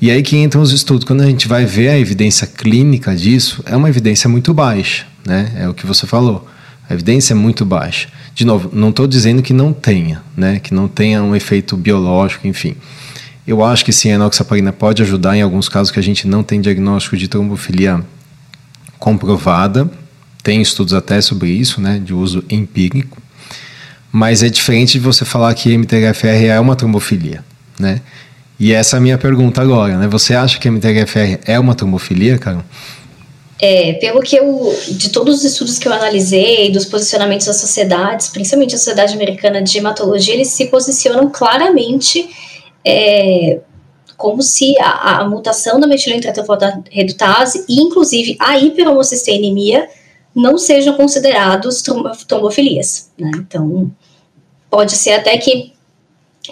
E 0.00 0.10
aí 0.10 0.22
que 0.22 0.36
entram 0.36 0.62
os 0.62 0.72
estudos. 0.72 1.04
Quando 1.04 1.22
a 1.22 1.26
gente 1.26 1.48
vai 1.48 1.64
ver 1.64 1.88
a 1.88 1.98
evidência 1.98 2.46
clínica 2.46 3.16
disso, 3.16 3.62
é 3.66 3.76
uma 3.76 3.88
evidência 3.88 4.28
muito 4.28 4.54
baixa, 4.54 5.06
né? 5.26 5.52
É 5.56 5.68
o 5.68 5.74
que 5.74 5.84
você 5.86 6.06
falou. 6.06 6.48
A 6.88 6.94
evidência 6.94 7.32
é 7.32 7.36
muito 7.36 7.64
baixa. 7.64 8.08
De 8.34 8.44
novo, 8.44 8.70
não 8.72 8.90
estou 8.90 9.06
dizendo 9.06 9.42
que 9.42 9.52
não 9.52 9.72
tenha, 9.72 10.22
né? 10.36 10.60
Que 10.60 10.72
não 10.72 10.86
tenha 10.86 11.22
um 11.22 11.34
efeito 11.34 11.76
biológico, 11.76 12.46
enfim. 12.46 12.76
Eu 13.48 13.64
acho 13.64 13.82
que 13.82 13.94
sim, 13.94 14.10
a 14.10 14.16
enoxaparina 14.16 14.74
pode 14.74 15.00
ajudar 15.00 15.34
em 15.34 15.40
alguns 15.40 15.70
casos 15.70 15.90
que 15.90 15.98
a 15.98 16.02
gente 16.02 16.28
não 16.28 16.42
tem 16.42 16.60
diagnóstico 16.60 17.16
de 17.16 17.28
trombofilia 17.28 18.04
comprovada. 18.98 19.90
Tem 20.42 20.60
estudos 20.60 20.92
até 20.92 21.18
sobre 21.22 21.48
isso, 21.48 21.80
né? 21.80 21.98
De 21.98 22.12
uso 22.12 22.44
empírico. 22.50 23.16
Mas 24.12 24.42
é 24.42 24.50
diferente 24.50 24.92
de 24.92 24.98
você 24.98 25.24
falar 25.24 25.54
que 25.54 25.74
MTHFR 25.74 26.44
é 26.44 26.60
uma 26.60 26.76
trombofilia, 26.76 27.42
né? 27.78 28.02
E 28.60 28.74
essa 28.74 28.96
é 28.96 28.98
a 28.98 29.00
minha 29.00 29.16
pergunta 29.16 29.62
agora, 29.62 29.96
né? 29.96 30.06
Você 30.08 30.34
acha 30.34 30.58
que 30.58 30.68
a 30.68 30.70
MTHFR 30.70 31.40
é 31.46 31.58
uma 31.58 31.74
trombofilia, 31.74 32.36
Carol? 32.36 32.62
É, 33.58 33.94
pelo 33.94 34.20
que 34.20 34.36
eu, 34.36 34.78
de 34.90 35.08
todos 35.08 35.38
os 35.38 35.44
estudos 35.44 35.78
que 35.78 35.88
eu 35.88 35.92
analisei, 35.94 36.70
dos 36.70 36.84
posicionamentos 36.84 37.46
das 37.46 37.56
sociedades, 37.56 38.28
principalmente 38.28 38.74
a 38.74 38.78
Sociedade 38.78 39.14
Americana 39.14 39.62
de 39.62 39.78
Hematologia, 39.78 40.34
eles 40.34 40.48
se 40.48 40.66
posicionam 40.66 41.30
claramente 41.30 42.28
é, 42.88 43.60
como 44.16 44.42
se 44.42 44.74
a, 44.80 45.18
a 45.18 45.28
mutação 45.28 45.78
da 45.78 45.86
metilentretofosfatase 45.86 47.66
e, 47.68 47.80
inclusive, 47.80 48.36
a 48.40 48.58
hiperhomocisteínemia 48.58 49.88
não 50.34 50.56
sejam 50.56 50.94
considerados 50.94 51.82
trombofilias. 52.26 53.10
Né? 53.18 53.30
Então, 53.36 53.90
pode 54.70 54.92
ser 54.92 55.12
até 55.12 55.36
que 55.36 55.72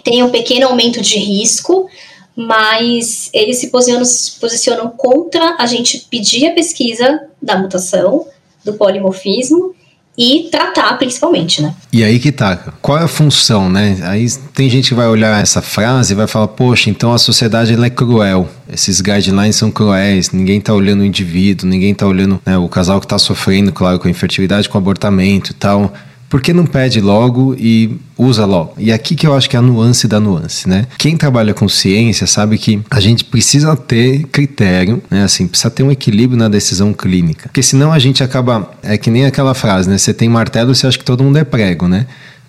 tem 0.04 0.22
um 0.22 0.30
pequeno 0.30 0.66
aumento 0.66 1.00
de 1.00 1.18
risco, 1.18 1.88
mas 2.34 3.30
eles 3.32 3.58
se 3.58 3.68
posicionam, 3.70 4.04
se 4.04 4.38
posicionam 4.38 4.90
contra 4.90 5.56
a 5.58 5.64
gente 5.66 6.06
pedir 6.10 6.48
a 6.48 6.54
pesquisa 6.54 7.28
da 7.40 7.56
mutação, 7.56 8.26
do 8.64 8.74
polimorfismo 8.74 9.75
e 10.16 10.48
tratar 10.50 10.96
principalmente, 10.98 11.60
né? 11.60 11.74
E 11.92 12.02
aí 12.02 12.18
que 12.18 12.32
tá, 12.32 12.56
qual 12.80 12.98
é 12.98 13.02
a 13.02 13.08
função, 13.08 13.68
né? 13.68 13.98
Aí 14.02 14.26
tem 14.54 14.68
gente 14.70 14.88
que 14.88 14.94
vai 14.94 15.06
olhar 15.06 15.40
essa 15.40 15.60
frase 15.60 16.12
e 16.12 16.16
vai 16.16 16.26
falar, 16.26 16.48
poxa, 16.48 16.88
então 16.88 17.12
a 17.12 17.18
sociedade 17.18 17.74
ela 17.74 17.86
é 17.86 17.90
cruel, 17.90 18.48
esses 18.72 19.00
guidelines 19.00 19.56
são 19.56 19.70
cruéis, 19.70 20.30
ninguém 20.30 20.60
tá 20.60 20.72
olhando 20.72 21.00
o 21.00 21.04
indivíduo, 21.04 21.68
ninguém 21.68 21.94
tá 21.94 22.06
olhando 22.06 22.40
né, 22.46 22.56
o 22.56 22.68
casal 22.68 23.00
que 23.00 23.06
tá 23.06 23.18
sofrendo, 23.18 23.72
claro, 23.72 23.98
com 23.98 24.08
a 24.08 24.10
infertilidade, 24.10 24.68
com 24.68 24.78
o 24.78 24.80
abortamento 24.80 25.50
e 25.50 25.54
tal 25.54 25.92
por 26.28 26.40
que 26.40 26.52
não 26.52 26.66
pede 26.66 27.00
logo 27.00 27.54
e 27.58 27.96
usa 28.16 28.44
logo? 28.44 28.74
E 28.78 28.92
aqui 28.92 29.14
que 29.14 29.26
eu 29.26 29.34
acho 29.34 29.48
que 29.48 29.56
é 29.56 29.58
a 29.58 29.62
nuance 29.62 30.08
da 30.08 30.18
nuance, 30.18 30.68
né? 30.68 30.86
Quem 30.98 31.16
trabalha 31.16 31.54
com 31.54 31.68
ciência 31.68 32.26
sabe 32.26 32.58
que 32.58 32.80
a 32.90 33.00
gente 33.00 33.24
precisa 33.24 33.76
ter 33.76 34.24
critério, 34.24 35.02
né? 35.10 35.22
Assim, 35.22 35.46
precisa 35.46 35.70
ter 35.70 35.82
um 35.82 35.90
equilíbrio 35.90 36.38
na 36.38 36.48
decisão 36.48 36.92
clínica. 36.92 37.48
Porque 37.48 37.62
senão 37.62 37.92
a 37.92 37.98
gente 37.98 38.22
acaba. 38.22 38.70
É 38.82 38.98
que 38.98 39.10
nem 39.10 39.24
aquela 39.26 39.54
frase, 39.54 39.88
né? 39.88 39.98
Você 39.98 40.12
tem 40.12 40.28
martelo, 40.28 40.74
você 40.74 40.86
acha 40.86 40.98
que 40.98 41.04
todo 41.04 41.22
mundo 41.22 41.38
é 41.38 41.44
prego, 41.44 41.86
né? 41.88 42.06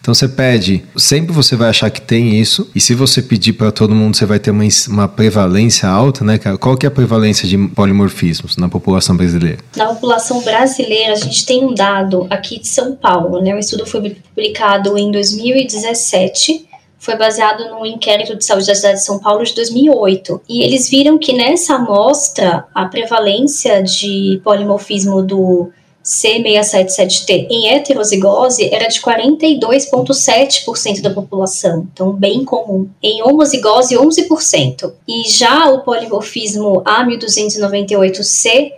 Então 0.07 0.15
você 0.15 0.29
pede, 0.29 0.85
sempre 0.95 1.33
você 1.33 1.53
vai 1.57 1.67
achar 1.67 1.89
que 1.89 1.99
tem 1.99 2.39
isso, 2.39 2.71
e 2.73 2.79
se 2.79 2.95
você 2.95 3.21
pedir 3.21 3.51
para 3.51 3.73
todo 3.73 3.93
mundo, 3.93 4.15
você 4.15 4.25
vai 4.25 4.39
ter 4.39 4.51
uma, 4.51 4.63
uma 4.87 5.05
prevalência 5.05 5.89
alta, 5.89 6.23
né, 6.23 6.37
cara? 6.37 6.57
Qual 6.57 6.77
que 6.77 6.85
é 6.85 6.87
a 6.87 6.91
prevalência 6.91 7.45
de 7.45 7.57
polimorfismos 7.57 8.55
na 8.55 8.69
população 8.69 9.17
brasileira? 9.17 9.57
Na 9.75 9.87
população 9.87 10.41
brasileira, 10.43 11.11
a 11.11 11.17
gente 11.17 11.45
tem 11.45 11.65
um 11.65 11.73
dado 11.73 12.25
aqui 12.29 12.57
de 12.57 12.69
São 12.69 12.95
Paulo, 12.95 13.41
né? 13.41 13.53
O 13.53 13.59
estudo 13.59 13.85
foi 13.85 14.15
publicado 14.33 14.97
em 14.97 15.11
2017 15.11 16.65
foi 16.99 17.15
baseado 17.15 17.69
no 17.69 17.85
inquérito 17.85 18.35
de 18.35 18.43
saúde 18.43 18.65
da 18.65 18.75
cidade 18.75 18.95
de 18.95 19.05
São 19.05 19.19
Paulo 19.19 19.43
de 19.43 19.53
2008. 19.53 20.41
E 20.49 20.63
eles 20.63 20.89
viram 20.89 21.17
que 21.17 21.31
nessa 21.31 21.75
amostra 21.75 22.65
a 22.73 22.85
prevalência 22.85 23.83
de 23.83 24.41
polimorfismo 24.43 25.21
do 25.21 25.69
C677T 26.07 27.47
em 27.49 27.67
heterozigose 27.67 28.73
era 28.73 28.87
de 28.87 29.01
42,7% 29.01 31.01
da 31.01 31.09
população, 31.09 31.85
então 31.91 32.13
bem 32.13 32.45
comum. 32.45 32.87
Em 33.03 33.21
homozigose, 33.21 33.97
11%. 33.97 34.93
E 35.05 35.29
já 35.29 35.69
o 35.69 35.81
polimorfismo 35.81 36.81
A1298C 36.83 38.71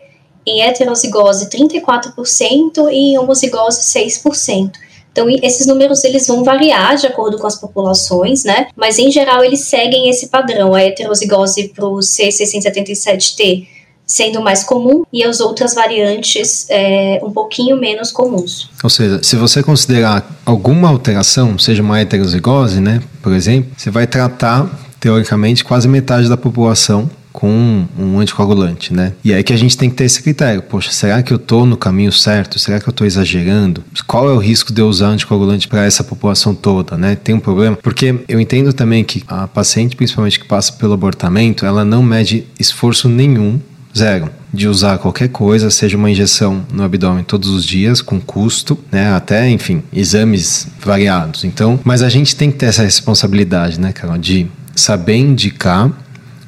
em 0.44 0.63
heterozigose, 0.63 1.48
34% 1.50 2.92
e 2.92 3.12
em 3.12 3.20
homozigose, 3.20 3.82
6%. 3.82 4.72
Então, 5.12 5.30
esses 5.30 5.68
números 5.68 6.04
eles 6.04 6.26
vão 6.26 6.44
variar 6.44 6.96
de 6.96 7.06
acordo 7.06 7.38
com 7.38 7.46
as 7.46 7.60
populações, 7.60 8.44
né? 8.44 8.70
Mas 8.76 8.98
em 8.98 9.12
geral 9.12 9.44
eles 9.44 9.60
seguem 9.62 10.10
esse 10.10 10.30
padrão. 10.30 10.74
A 10.74 10.82
heterozigose 10.82 11.68
para 11.70 11.86
o 11.86 11.98
C677T 11.98 13.68
sendo 14.10 14.41
mais 14.41 14.63
comum 14.63 15.04
e 15.13 15.24
as 15.24 15.39
outras 15.39 15.76
variantes 15.76 16.65
é, 16.67 17.19
um 17.24 17.30
pouquinho 17.30 17.78
menos 17.78 18.12
comuns. 18.12 18.67
Ou 18.84 18.89
seja, 18.89 19.22
se 19.22 19.36
você 19.36 19.62
considerar 19.62 20.41
alguma 20.43 20.89
alteração, 20.89 21.60
seja 21.60 21.84
uma 21.84 22.02
heterozigose, 22.02 22.82
né, 22.82 23.04
por 23.22 23.32
exemplo, 23.32 23.69
você 23.78 23.91
vai 23.91 24.08
tratar 24.08 24.67
teoricamente 25.00 25.63
quase 25.63 25.88
metade 25.88 26.28
da 26.28 26.36
população 26.36 27.08
com 27.32 27.86
um, 27.98 28.19
anticoagulante, 28.19 28.91
né? 28.91 29.13
E 29.24 29.34
aí 29.34 29.43
que 29.43 29.54
a 29.54 29.58
gente 29.58 29.78
tem 29.78 29.89
que 29.89 29.95
ter 29.95 30.06
esse 30.06 30.22
critério. 30.22 30.62
Poxa, 30.63 30.91
será 30.91 31.22
que 31.22 31.32
eu 31.32 31.38
estou 31.38 31.65
no 31.65 31.78
caminho 31.78 32.12
certo? 32.12 32.58
Será 32.58 32.80
que 32.80 32.89
eu 32.89 32.91
estou 32.91 33.06
exagerando? 33.06 33.84
Qual 34.08 34.28
é 34.28 34.34
o 34.34 34.39
risco 34.39 34.74
de 34.74 34.82
eu 34.82 34.88
usar 34.88 35.10
anticoagulante 35.10 35.67
para 35.67 35.86
essa 35.86 36.04
população 36.04 36.56
toda, 36.56 36.98
né? 36.98 37.15
Tem 37.15 37.36
um 37.36 37.39
problema? 37.39 37.78
Porque 37.78 38.15
eu 38.28 38.39
entendo 38.39 38.74
também 38.74 39.04
que 39.04 39.24
a 39.28 39.48
paciente, 39.48 39.95
principalmente 39.95 40.39
que 40.39 40.48
passa 40.48 40.74
pelo 40.74 40.93
abortamento, 40.93 41.65
ela 41.65 41.86
não 41.86 42.02
mede 42.02 42.45
esforço 42.60 43.08
nenhum 43.08 43.60
Zero. 43.97 44.30
De 44.52 44.67
usar 44.67 44.97
qualquer 44.97 45.30
coisa, 45.30 45.69
seja 45.69 45.95
uma 45.95 46.10
injeção 46.10 46.65
no 46.71 46.84
abdômen 46.84 47.23
todos 47.23 47.49
os 47.49 47.63
dias, 47.63 48.02
com 48.02 48.19
custo, 48.19 48.78
né? 48.91 49.13
Até, 49.13 49.49
enfim, 49.49 49.84
exames 49.93 50.67
variados. 50.80 51.43
Então, 51.43 51.80
mas 51.84 52.02
a 52.02 52.10
gente 52.10 52.36
tem 52.36 52.52
que 52.52 52.58
ter 52.58 52.67
essa 52.67 52.84
responsabilidade, 52.84 53.80
né, 53.80 53.91
Carol? 53.91 54.17
De 54.17 54.47
saber 54.75 55.17
indicar, 55.17 55.91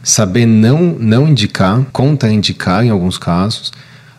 saber 0.04 0.46
não, 0.46 0.96
não 1.00 1.28
indicar, 1.28 1.86
contraindicar 1.92 2.84
em 2.84 2.90
alguns 2.90 3.18
casos. 3.18 3.72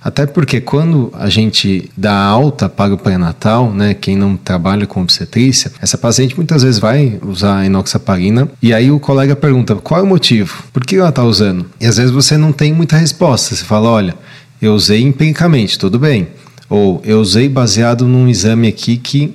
Até 0.03 0.27
porque 0.27 0.61
quando 0.61 1.11
a 1.15 1.29
gente 1.29 1.91
dá 1.97 2.15
alta 2.15 2.69
para 2.69 2.95
o 2.95 2.99
pré-natal, 2.99 3.73
né, 3.73 3.95
quem 3.95 4.17
não 4.17 4.37
trabalha 4.37 4.87
com 4.87 5.01
obstetrícia, 5.01 5.71
essa 5.81 5.97
paciente 5.97 6.37
muitas 6.37 6.63
vezes 6.63 6.81
vai 6.81 7.21
usar 7.25 7.65
enoxaparina 7.65 8.49
e 8.61 8.75
aí 8.75 8.91
o 8.91 8.99
colega 8.99 9.37
pergunta 9.37 9.77
qual 9.77 10.01
é 10.01 10.03
o 10.03 10.07
motivo, 10.07 10.65
por 10.73 10.85
que 10.85 10.97
ela 10.97 11.11
está 11.11 11.23
usando? 11.23 11.67
E 11.81 11.87
às 11.87 11.97
vezes 11.97 12.11
você 12.11 12.37
não 12.37 12.53
tem 12.53 12.73
muita 12.73 12.97
resposta. 12.97 13.55
Você 13.55 13.65
fala, 13.65 13.89
olha, 13.89 14.15
eu 14.61 14.75
usei 14.75 15.03
empiricamente, 15.03 15.79
tudo 15.79 15.99
bem. 15.99 16.29
Ou 16.69 17.01
eu 17.05 17.21
usei 17.21 17.49
baseado 17.49 18.07
num 18.07 18.29
exame 18.29 18.69
aqui 18.69 18.97
que 18.97 19.35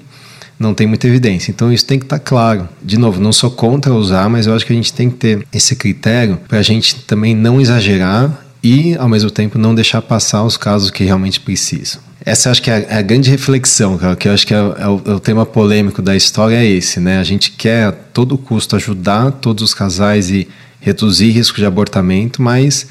não 0.60 0.74
tem 0.74 0.88
muita 0.88 1.08
evidência. 1.08 1.52
Então 1.52 1.72
isso 1.72 1.86
tem 1.86 2.00
que 2.00 2.06
estar 2.06 2.20
tá 2.20 2.24
claro. 2.24 2.68
De 2.82 2.98
novo, 2.98 3.22
não 3.22 3.32
sou 3.32 3.52
contra 3.52 3.94
usar, 3.94 4.30
mas 4.30 4.48
eu 4.48 4.56
acho 4.56 4.66
que 4.66 4.74
a 4.74 4.76
gente 4.76 4.94
tem 4.94 5.10
que 5.10 5.18
ter 5.18 5.48
esse 5.54 5.76
critério 5.76 6.40
para 6.48 6.60
a 6.60 6.64
gente 6.64 6.96
também 7.02 7.36
não 7.36 7.62
exagerar 7.62 8.47
e, 8.64 8.96
ao 8.96 9.08
mesmo 9.08 9.30
tempo, 9.30 9.58
não 9.58 9.76
deixar 9.76 10.02
passar 10.02 10.44
os 10.44 10.58
casos 10.58 10.90
que 10.92 11.04
realmente 11.04 11.40
precisam. 11.40 12.02
Essa 12.26 12.52
acho 12.52 12.62
que 12.62 12.70
é 12.70 12.88
a, 12.90 12.98
é 13.00 13.04
grande 13.04 13.30
reflexão, 13.30 13.98
que 14.18 14.28
eu 14.28 14.34
acho 14.34 14.46
que 14.46 14.54
é, 14.54 14.58
é, 14.58 14.62
o, 14.88 15.02
é, 15.06 15.14
o, 15.14 15.20
tema 15.20 15.46
polêmico 15.46 16.02
da 16.02 16.16
história 16.16 16.58
é 16.58 16.66
esse, 16.66 17.00
né? 17.00 17.20
A 17.20 17.24
gente 17.24 17.52
quer 17.52 17.86
a 17.86 17.92
todo 17.92 18.38
custo 18.38 18.76
ajudar 18.76 19.32
todos 19.32 19.64
os 19.64 19.74
casais 19.74 20.30
e 20.30 20.48
reduzir 20.82 21.32
risco 21.32 21.58
de 21.58 21.66
abortamento, 21.66 22.42
mas 22.42 22.88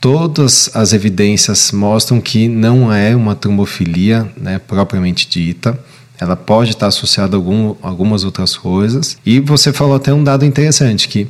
todas 0.00 0.70
as 0.74 0.92
evidências 0.92 1.72
mostram 1.72 2.20
que 2.20 2.48
não 2.48 2.92
é 2.92 3.14
uma 3.14 3.34
trombofilia 3.34 4.30
né, 4.36 4.58
propriamente 4.58 5.28
dita. 5.28 5.78
Ela 6.18 6.36
pode 6.36 6.70
estar 6.70 6.86
associada 6.86 7.36
a 7.36 7.38
algum, 7.38 7.74
algumas 7.82 8.24
outras 8.24 8.56
coisas. 8.56 9.16
E 9.26 9.40
você 9.40 9.72
falou 9.72 9.96
até 9.96 10.12
um 10.12 10.22
dado 10.22 10.44
interessante, 10.44 11.08
que 11.08 11.26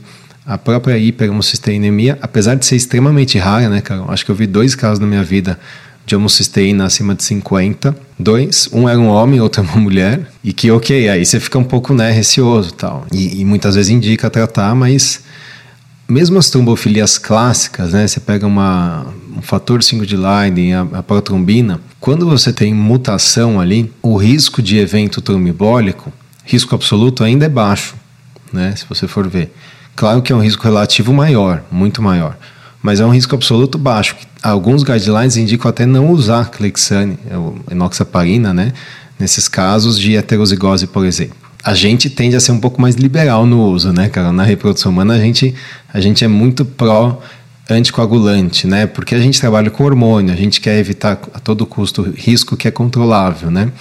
a 0.47 0.59
própria 0.59 0.99
hiperhomocisteinemia, 0.99 2.19
apesar 2.21 2.55
de 2.55 2.67
ser 2.67 2.77
extremamente 2.77 3.39
rara, 3.39 3.69
né, 3.69 3.81
cara? 3.81 4.05
Acho 4.09 4.25
que 4.25 4.31
eu 4.31 4.35
vi 4.35 4.47
dois 4.47 4.75
casos 4.75 4.99
na 4.99 5.07
minha 5.07 5.25
vida 5.25 5.59
de 6.07 6.15
homocisteína 6.15 6.85
acima 6.85 7.15
de 7.15 7.25
50. 7.25 7.97
Dois, 8.19 8.69
um 8.73 8.89
era 8.89 8.99
um 8.99 9.09
homem, 9.09 9.41
outro 9.41 9.63
é 9.63 9.65
uma 9.65 9.77
mulher. 9.77 10.31
E 10.43 10.53
que, 10.53 10.71
ok, 10.71 11.09
aí 11.09 11.25
você 11.25 11.41
fica 11.41 11.59
um 11.59 11.65
pouco, 11.65 11.95
né, 11.95 12.11
receoso 12.11 12.73
tal. 12.73 13.07
E, 13.11 13.41
e 13.41 13.45
muitas 13.45 13.75
vezes 13.75 13.91
indica 13.91 14.29
tratar, 14.29 14.75
mas 14.75 15.23
mesmo 16.07 16.39
as 16.39 16.51
trombofilias 16.51 17.17
clássicas, 17.17 17.93
né, 17.93 18.07
você 18.07 18.21
pega 18.21 18.47
uma, 18.47 19.07
um 19.37 19.41
fator 19.41 19.83
5 19.83 20.05
de 20.05 20.17
Leiden, 20.17 20.75
a, 20.75 20.83
a 20.93 21.03
protrombina, 21.03 21.81
quando 21.99 22.29
você 22.29 22.53
tem 22.53 22.75
mutação 22.75 23.59
ali, 23.59 23.91
o 24.03 24.17
risco 24.17 24.61
de 24.61 24.77
evento 24.77 25.23
trombólico, 25.23 26.13
risco 26.45 26.75
absoluto 26.75 27.25
ainda 27.25 27.47
é 27.47 27.49
baixo, 27.49 27.95
né, 28.53 28.75
se 28.77 28.85
você 28.87 29.09
for 29.09 29.27
ver. 29.27 29.51
Claro 29.97 30.23
que 30.23 30.33
é 30.33 30.37
um 30.37 30.41
risco 30.41 30.65
relativo 30.65 31.13
maior, 31.13 31.63
muito 31.71 32.03
maior, 32.03 32.37
mas 32.83 33.01
é 33.01 33.07
um 33.07 33.11
risco 33.11 33.35
absoluto 33.35 33.79
baixo. 33.79 34.17
Alguns 34.43 34.83
guidelines 34.83 35.37
indicam 35.37 35.69
até 35.69 35.87
não 35.87 36.11
usar 36.11 36.51
Clexane, 36.51 37.19
é 37.31 37.73
enoxaparina, 37.73 38.53
né? 38.53 38.73
Nesses 39.19 39.49
casos 39.49 39.99
de 39.99 40.17
heterozigose, 40.17 40.87
por 40.87 41.07
exemplo. 41.07 41.37
A 41.63 41.73
gente 41.75 42.11
tende 42.11 42.37
a 42.37 42.41
ser 42.41 42.53
um 42.53 42.61
pouco 42.61 42.81
mais 42.83 42.95
liberal 42.97 43.47
no 43.47 43.63
uso, 43.63 43.93
né, 43.93 44.09
cara? 44.09 44.33
Na 44.33 44.43
reprodução 44.43 44.93
humana 44.93 45.15
a 45.15 45.19
gente, 45.19 45.55
a 45.93 46.01
gente 46.01 46.25
é 46.25 46.29
muito 46.29 46.65
pró 46.65 47.23
anticoagulante, 47.71 48.67
né? 48.67 48.87
Porque 48.87 49.15
a 49.15 49.21
gente 49.21 49.41
trabalha 49.41 49.71
com 49.71 49.85
hormônio, 49.85 50.33
a 50.33 50.37
gente 50.37 50.61
quer 50.61 50.79
evitar 50.79 51.19
a 51.33 51.39
todo 51.39 51.65
custo 51.65 52.03
risco 52.03 52.57
que 52.57 52.69
é 52.69 52.71
controlável, 52.71 53.51
né? 53.51 53.73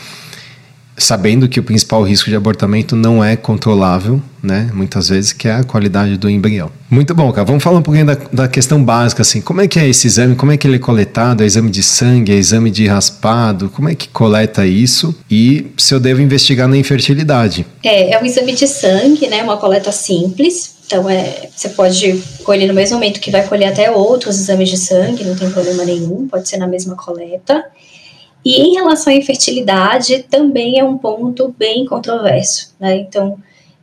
Sabendo 0.98 1.48
que 1.48 1.60
o 1.60 1.64
principal 1.64 2.04
risco 2.04 2.30
de 2.30 2.36
abortamento 2.36 2.96
não 2.96 3.24
é 3.24 3.36
controlável, 3.36 4.22
né? 4.42 4.70
Muitas 4.74 5.10
vezes, 5.10 5.34
que 5.34 5.48
é 5.48 5.54
a 5.54 5.64
qualidade 5.64 6.18
do 6.18 6.30
embrião. 6.30 6.72
Muito 6.90 7.14
bom, 7.16 7.32
cara. 7.32 7.46
Vamos 7.46 7.64
falar 7.64 7.80
um 7.80 7.82
pouquinho 7.82 8.06
da, 8.06 8.18
da 8.32 8.48
questão 8.48 8.84
básica, 8.84 9.22
assim. 9.22 9.42
Como 9.42 9.62
é 9.62 9.68
que 9.68 9.80
é 9.80 9.88
esse 9.88 10.08
exame? 10.08 10.36
Como 10.36 10.52
é 10.52 10.58
que 10.58 10.68
ele 10.68 10.76
é 10.76 10.80
coletado? 10.80 11.44
É 11.44 11.46
exame 11.46 11.72
de 11.72 11.82
sangue? 11.82 12.32
É 12.32 12.36
exame 12.36 12.70
de 12.70 12.88
raspado? 12.88 13.70
Como 13.70 13.90
é 13.90 13.96
que 13.96 14.08
coleta 14.08 14.66
isso? 14.66 15.16
E 15.30 15.68
se 15.78 15.94
eu 15.94 16.00
devo 16.00 16.22
investigar 16.22 16.68
na 16.68 16.78
infertilidade? 16.78 17.66
É, 17.84 18.12
é 18.12 18.22
um 18.22 18.26
exame 18.26 18.54
de 18.54 18.68
sangue, 18.68 19.28
né? 19.28 19.42
Uma 19.44 19.58
coleta 19.58 19.92
simples. 19.92 20.74
Então, 20.86 21.10
é, 21.10 21.50
você 21.56 21.70
pode 21.70 22.22
colher 22.44 22.68
no 22.68 22.74
mesmo 22.74 22.98
momento 22.98 23.20
que 23.20 23.32
vai 23.32 23.48
colher 23.48 23.68
até 23.68 23.90
outros 23.90 24.38
exames 24.38 24.70
de 24.70 24.78
sangue, 24.78 25.24
não 25.24 25.36
tem 25.36 25.50
problema 25.50 25.84
nenhum, 25.86 26.28
pode 26.28 26.48
ser 26.48 26.58
na 26.58 26.68
mesma 26.68 26.96
coleta. 26.96 27.66
E 28.46 28.62
em 28.62 28.74
relação 28.74 29.14
à 29.14 29.16
infertilidade, 29.16 30.24
também 30.30 30.80
é 30.80 30.84
um 30.84 30.98
ponto 30.98 31.54
bem 31.58 31.86
controverso, 31.86 32.74
né? 32.80 32.98
Então, 32.98 33.38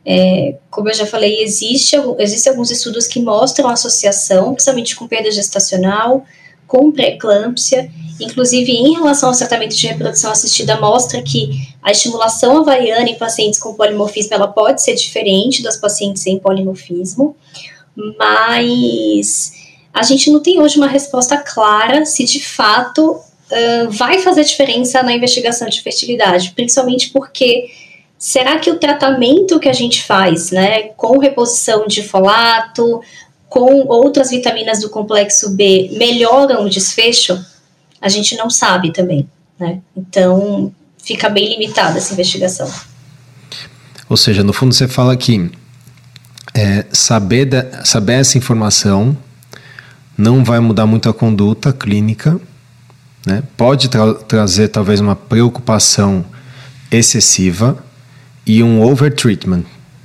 é, 0.05 0.55
como 0.69 0.89
eu 0.89 0.93
já 0.93 1.05
falei, 1.05 1.41
existe, 1.41 1.95
existem 2.19 2.51
alguns 2.51 2.71
estudos 2.71 3.07
que 3.07 3.19
mostram 3.19 3.69
associação, 3.69 4.53
principalmente 4.53 4.95
com 4.95 5.07
perda 5.07 5.31
gestacional, 5.31 6.25
com 6.67 6.91
pré-eclâmpsia, 6.91 7.89
inclusive 8.19 8.71
em 8.71 8.93
relação 8.93 9.29
ao 9.29 9.35
tratamento 9.35 9.75
de 9.75 9.87
reprodução 9.87 10.31
assistida, 10.31 10.79
mostra 10.79 11.21
que 11.21 11.67
a 11.81 11.91
estimulação 11.91 12.57
havaiana 12.57 13.09
em 13.09 13.17
pacientes 13.17 13.59
com 13.59 13.73
polimorfismo, 13.73 14.33
ela 14.33 14.47
pode 14.47 14.81
ser 14.81 14.93
diferente 14.95 15.63
das 15.63 15.77
pacientes 15.77 16.21
sem 16.23 16.39
polimorfismo, 16.39 17.35
mas 18.17 19.51
a 19.93 20.03
gente 20.03 20.31
não 20.31 20.39
tem 20.39 20.61
hoje 20.61 20.77
uma 20.77 20.87
resposta 20.87 21.37
clara 21.37 22.05
se 22.05 22.23
de 22.23 22.43
fato 22.43 23.19
vai 23.89 24.19
fazer 24.19 24.43
diferença 24.43 25.03
na 25.03 25.13
investigação 25.13 25.67
de 25.67 25.81
fertilidade, 25.81 26.51
principalmente 26.55 27.09
porque 27.09 27.69
será 28.17 28.59
que 28.59 28.69
o 28.69 28.77
tratamento 28.77 29.59
que 29.59 29.67
a 29.67 29.73
gente 29.73 30.03
faz, 30.03 30.51
né, 30.51 30.89
com 30.95 31.17
reposição 31.17 31.87
de 31.87 32.03
folato, 32.03 33.01
com 33.49 33.87
outras 33.87 34.29
vitaminas 34.29 34.79
do 34.79 34.89
complexo 34.89 35.55
B, 35.55 35.89
melhoram 35.93 36.65
o 36.65 36.69
desfecho? 36.69 37.37
A 37.99 38.07
gente 38.07 38.35
não 38.35 38.49
sabe 38.49 38.93
também, 38.93 39.27
né? 39.59 39.79
Então, 39.95 40.73
fica 41.03 41.29
bem 41.29 41.49
limitada 41.49 41.97
essa 41.97 42.13
investigação. 42.13 42.71
Ou 44.07 44.17
seja, 44.17 44.43
no 44.43 44.53
fundo 44.53 44.73
você 44.73 44.87
fala 44.87 45.15
que 45.17 45.49
é, 46.53 46.85
saber, 46.91 47.45
de, 47.45 47.85
saber 47.85 48.13
essa 48.13 48.37
informação 48.37 49.17
não 50.17 50.43
vai 50.43 50.59
mudar 50.59 50.85
muito 50.85 51.09
a 51.09 51.13
conduta 51.13 51.73
clínica, 51.73 52.39
né? 53.25 53.43
Pode 53.55 53.89
tra 53.89 54.13
trazer 54.13 54.69
talvez 54.69 54.99
uma 54.99 55.15
preocupação 55.15 56.25
excessiva 56.91 57.83
e 58.45 58.63
um 58.63 58.83
overtreatment. 58.83 59.63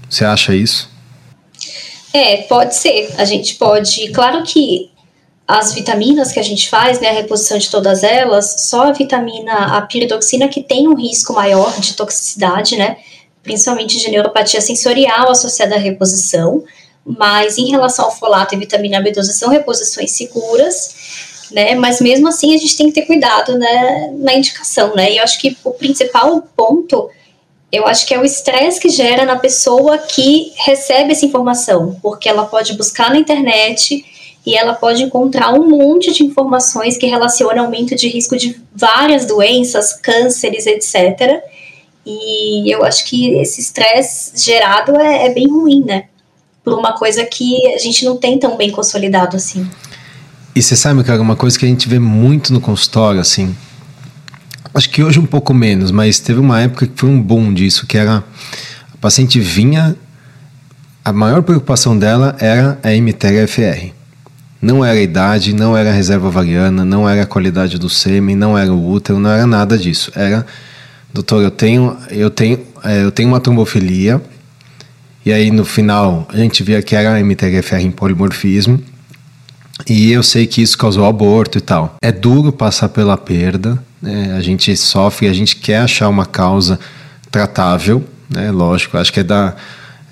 Você 0.08 0.24
acha 0.24 0.54
isso? 0.54 0.90
É, 2.12 2.38
pode 2.42 2.74
ser. 2.74 3.12
A 3.18 3.24
gente 3.24 3.56
pode. 3.56 4.10
Claro 4.12 4.42
que 4.44 4.90
as 5.46 5.72
vitaminas 5.72 6.32
que 6.32 6.40
a 6.40 6.42
gente 6.42 6.68
faz, 6.68 7.00
né, 7.00 7.10
a 7.10 7.12
reposição 7.12 7.56
de 7.56 7.70
todas 7.70 8.02
elas, 8.02 8.68
só 8.68 8.88
a 8.88 8.92
vitamina, 8.92 9.76
a 9.76 9.82
piridoxina, 9.82 10.48
que 10.48 10.62
tem 10.62 10.88
um 10.88 10.94
risco 10.96 11.32
maior 11.32 11.78
de 11.78 11.94
toxicidade, 11.94 12.76
né, 12.76 12.96
principalmente 13.42 13.98
de 13.98 14.10
neuropatia 14.10 14.60
sensorial 14.60 15.30
associada 15.30 15.76
à 15.76 15.78
reposição, 15.78 16.64
mas 17.04 17.58
em 17.58 17.70
relação 17.70 18.06
ao 18.06 18.16
folato 18.16 18.54
e 18.54 18.58
vitamina 18.58 19.00
B12 19.00 19.22
são 19.26 19.48
reposições 19.48 20.10
seguras 20.10 21.35
né? 21.50 21.74
Mas 21.74 22.00
mesmo 22.00 22.28
assim 22.28 22.54
a 22.54 22.58
gente 22.58 22.76
tem 22.76 22.86
que 22.86 22.92
ter 22.92 23.06
cuidado 23.06 23.56
né, 23.58 24.12
na 24.18 24.34
indicação, 24.34 24.94
né? 24.94 25.12
E 25.12 25.18
eu 25.18 25.24
acho 25.24 25.40
que 25.40 25.56
o 25.64 25.72
principal 25.72 26.42
ponto, 26.56 27.10
eu 27.70 27.86
acho 27.86 28.06
que 28.06 28.14
é 28.14 28.18
o 28.18 28.24
estresse 28.24 28.80
que 28.80 28.88
gera 28.88 29.24
na 29.24 29.36
pessoa 29.36 29.98
que 29.98 30.52
recebe 30.56 31.12
essa 31.12 31.26
informação, 31.26 31.98
porque 32.02 32.28
ela 32.28 32.44
pode 32.46 32.74
buscar 32.74 33.10
na 33.10 33.18
internet 33.18 34.04
e 34.44 34.54
ela 34.54 34.74
pode 34.74 35.02
encontrar 35.02 35.52
um 35.52 35.68
monte 35.68 36.12
de 36.12 36.24
informações 36.24 36.96
que 36.96 37.06
relacionam 37.06 37.64
aumento 37.64 37.96
de 37.96 38.08
risco 38.08 38.36
de 38.36 38.60
várias 38.72 39.26
doenças, 39.26 39.92
cânceres, 39.92 40.66
etc. 40.66 41.42
E 42.06 42.72
eu 42.72 42.84
acho 42.84 43.04
que 43.06 43.34
esse 43.34 43.60
estresse 43.60 44.32
gerado 44.36 44.94
é, 44.96 45.26
é 45.26 45.30
bem 45.30 45.48
ruim, 45.48 45.82
né? 45.84 46.04
Por 46.62 46.72
uma 46.74 46.92
coisa 46.96 47.24
que 47.24 47.66
a 47.74 47.78
gente 47.78 48.04
não 48.04 48.16
tem 48.16 48.38
tão 48.38 48.56
bem 48.56 48.70
consolidado 48.70 49.36
assim. 49.36 49.68
E 50.56 50.62
você 50.62 50.74
sabe, 50.74 51.04
cara, 51.04 51.20
uma 51.20 51.36
coisa 51.36 51.58
que 51.58 51.66
a 51.66 51.68
gente 51.68 51.86
vê 51.86 51.98
muito 51.98 52.50
no 52.50 52.62
consultório, 52.62 53.20
assim. 53.20 53.54
Acho 54.72 54.88
que 54.88 55.04
hoje 55.04 55.20
um 55.20 55.26
pouco 55.26 55.52
menos, 55.52 55.90
mas 55.90 56.18
teve 56.18 56.40
uma 56.40 56.58
época 56.62 56.86
que 56.86 56.94
foi 56.98 57.10
um 57.10 57.20
boom 57.20 57.52
disso, 57.52 57.86
que 57.86 57.98
era 57.98 58.24
a 58.94 58.96
paciente 58.98 59.38
vinha, 59.38 59.94
a 61.04 61.12
maior 61.12 61.42
preocupação 61.42 61.98
dela 61.98 62.34
era 62.40 62.78
a 62.82 62.90
MTHFR. 62.90 63.92
Não 64.62 64.82
era 64.82 64.98
a 64.98 65.02
idade, 65.02 65.52
não 65.52 65.76
era 65.76 65.90
a 65.90 65.92
reserva 65.92 66.28
ovariana, 66.28 66.86
não 66.86 67.06
era 67.06 67.24
a 67.24 67.26
qualidade 67.26 67.78
do 67.78 67.90
sêmen, 67.90 68.34
não 68.34 68.56
era 68.56 68.72
o 68.72 68.90
útero, 68.90 69.18
não 69.18 69.28
era 69.28 69.46
nada 69.46 69.76
disso. 69.76 70.10
Era, 70.14 70.46
doutor, 71.12 71.42
eu 71.42 71.50
tenho, 71.50 71.98
eu 72.08 72.30
tenho, 72.30 72.60
é, 72.82 73.04
eu 73.04 73.12
tenho 73.12 73.28
uma 73.28 73.40
trombofilia. 73.40 74.22
E 75.22 75.34
aí 75.34 75.50
no 75.50 75.66
final 75.66 76.26
a 76.32 76.36
gente 76.38 76.62
via 76.62 76.80
que 76.80 76.96
era 76.96 77.14
a 77.14 77.20
MTHFR 77.20 77.82
em 77.82 77.90
polimorfismo 77.90 78.82
e 79.84 80.10
eu 80.10 80.22
sei 80.22 80.46
que 80.46 80.62
isso 80.62 80.78
causou 80.78 81.04
aborto 81.04 81.58
e 81.58 81.60
tal. 81.60 81.96
É 82.00 82.10
duro 82.10 82.52
passar 82.52 82.88
pela 82.88 83.16
perda, 83.16 83.82
né? 84.00 84.34
a 84.36 84.40
gente 84.40 84.74
sofre, 84.76 85.28
a 85.28 85.32
gente 85.32 85.56
quer 85.56 85.78
achar 85.78 86.08
uma 86.08 86.24
causa 86.24 86.78
tratável, 87.30 88.04
né? 88.30 88.50
lógico, 88.50 88.96
acho 88.96 89.12
que 89.12 89.20
é 89.20 89.24
da, 89.24 89.54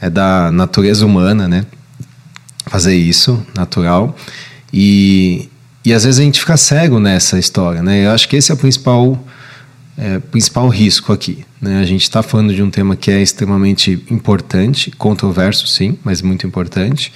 é 0.00 0.11
da 0.11 0.50
natureza 0.53 1.07
humana, 1.07 1.48
né? 1.48 1.64
Fazer 2.66 2.94
isso, 2.94 3.44
natural. 3.55 4.16
E, 4.72 5.48
e 5.85 5.92
às 5.92 6.05
vezes 6.05 6.20
a 6.20 6.24
gente 6.24 6.40
fica 6.40 6.57
cego 6.57 6.98
nessa 6.98 7.38
história, 7.38 7.83
né? 7.83 8.07
Eu 8.07 8.11
acho 8.11 8.29
que 8.29 8.37
esse 8.37 8.50
é 8.50 8.55
o 8.55 8.59
principal, 8.59 9.22
é, 9.96 10.18
principal 10.18 10.68
risco 10.68 11.12
aqui. 11.12 11.44
Né? 11.61 11.81
A 11.81 11.85
gente 11.85 12.03
está 12.03 12.22
falando 12.22 12.55
de 12.55 12.62
um 12.62 12.70
tema 12.70 12.96
que 12.96 13.11
é 13.11 13.22
extremamente 13.22 14.05
importante, 14.11 14.90
controverso 14.90 15.66
sim, 15.66 15.98
mas 16.05 16.20
muito 16.20 16.46
importante. 16.46 17.12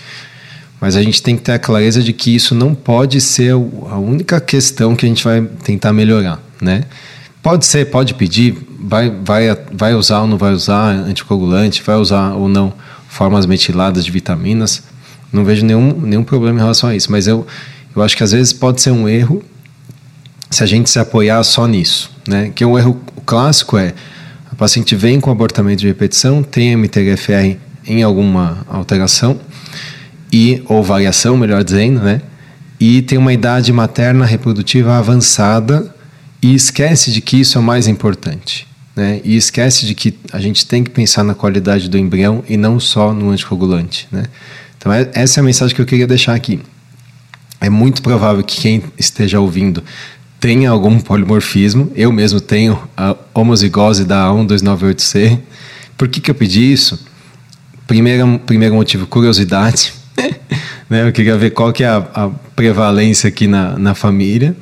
Mas 0.81 0.97
a 0.97 1.03
gente 1.03 1.23
tem 1.23 1.37
que 1.37 1.43
ter 1.43 1.53
a 1.53 1.59
clareza 1.59 2.03
de 2.03 2.13
que 2.13 2.35
isso 2.35 2.55
não 2.55 2.75
pode 2.75 3.21
ser 3.21 3.53
a 3.53 3.99
única 3.99 4.41
questão 4.41 4.95
que 4.95 5.05
a 5.05 5.09
gente 5.09 5.25
vai 5.25 5.43
tentar 5.65 5.93
melhorar, 5.93 6.41
né? 6.61 6.85
Pode 7.43 7.67
ser, 7.67 7.87
pode 7.87 8.15
pedir, 8.15 8.57
vai, 8.81 9.11
vai, 9.11 9.57
vai 9.73 9.95
usar 9.95 10.21
ou 10.21 10.27
não 10.27 10.37
vai 10.37 10.53
usar 10.53 10.91
anticoagulante, 10.91 11.83
vai 11.83 11.97
usar 11.97 12.35
ou 12.35 12.49
não 12.49 12.73
formas 13.09 13.47
metiladas 13.47 14.05
de 14.05 14.11
vitaminas. 14.11 14.83
Não 15.33 15.45
vejo 15.45 15.65
nenhum, 15.65 15.93
nenhum 16.01 16.25
problema 16.25 16.59
em 16.59 16.63
relação 16.63 16.91
a 16.91 16.97
isso, 16.97 17.11
mas 17.11 17.27
eu, 17.27 17.47
eu 17.95 18.03
acho 18.03 18.17
que 18.17 18.23
às 18.23 18.33
vezes 18.33 18.53
pode 18.53 18.81
ser 18.81 18.91
um 18.91 19.09
erro 19.09 19.43
se 20.51 20.63
a 20.63 20.67
gente 20.67 20.89
se 20.89 20.99
apoiar 20.99 21.43
só 21.43 21.67
nisso, 21.67 22.11
né? 22.27 22.51
Que 22.55 22.65
um 22.65 22.79
erro 22.79 23.01
clássico 23.27 23.77
é 23.77 23.95
a 24.51 24.55
paciente 24.55 24.97
vem 24.97 25.21
com 25.21 25.31
abortamento 25.31 25.81
de 25.81 25.87
repetição, 25.87 26.43
tem 26.43 26.77
MTHFR 26.77 27.57
em 27.87 28.03
alguma 28.03 28.65
alteração 28.69 29.39
e 30.33 30.63
ou 30.67 30.83
variação, 30.83 31.37
melhor 31.37 31.63
dizendo, 31.65 32.01
né? 32.01 32.21
E 32.81 33.03
tem 33.03 33.19
uma 33.19 33.33
idade 33.33 33.73
materna 33.73 34.25
reprodutiva 34.25 34.97
avançada 34.97 35.95
e 36.41 36.55
esquece 36.55 37.11
de 37.11 37.21
que 37.21 37.41
isso 37.41 37.59
é 37.59 37.61
o 37.61 37.65
mais 37.65 37.89
importante, 37.89 38.67
né? 38.95 39.21
E 39.25 39.37
esquece 39.37 39.87
de 39.87 39.95
que 39.95 40.17
a 40.33 40.41
gente 40.41 40.67
tem 40.67 40.85
que 40.85 40.91
pensar 40.91 41.25
na 41.25 41.35
qualidade 41.35 41.89
do 41.89 41.99
embrião 41.99 42.45
e 42.49 42.57
não 42.57 42.79
só 42.79 43.13
no 43.13 43.31
anticoagulante, 43.31 44.07
né? 44.13 44.25
Então 44.77 44.93
é, 44.93 45.11
essa 45.13 45.41
é 45.41 45.43
a 45.43 45.45
mensagem 45.45 45.75
que 45.75 45.83
eu 45.83 45.87
queria 45.87 46.07
deixar 46.07 46.35
aqui. 46.35 46.61
É 47.61 47.69
muito 47.69 48.03
provável 48.03 48.43
que 48.45 48.61
quem 48.61 48.83
esteja 48.97 49.41
ouvindo 49.41 49.83
tenha 50.39 50.71
algum 50.71 51.01
polimorfismo. 51.01 51.91
Eu 51.97 52.13
mesmo 52.13 52.41
tenho 52.41 52.81
a 52.97 53.17
homozigose 53.35 54.05
da 54.05 54.29
A12980C. 54.29 55.41
Por 55.97 56.07
que, 56.07 56.21
que 56.21 56.31
eu 56.31 56.35
pedi 56.35 56.73
isso? 56.73 57.05
Primeiro, 57.87 58.39
primeiro 58.47 58.77
motivo, 58.77 59.07
curiosidade. 59.07 59.93
né? 60.89 61.07
Eu 61.07 61.13
queria 61.13 61.37
ver 61.37 61.51
qual 61.51 61.73
que 61.73 61.85
é 61.85 61.89
a, 61.89 61.97
a 62.15 62.31
prevalência 62.55 63.29
aqui 63.29 63.47
na, 63.47 63.79
na 63.79 63.95
família. 63.95 64.57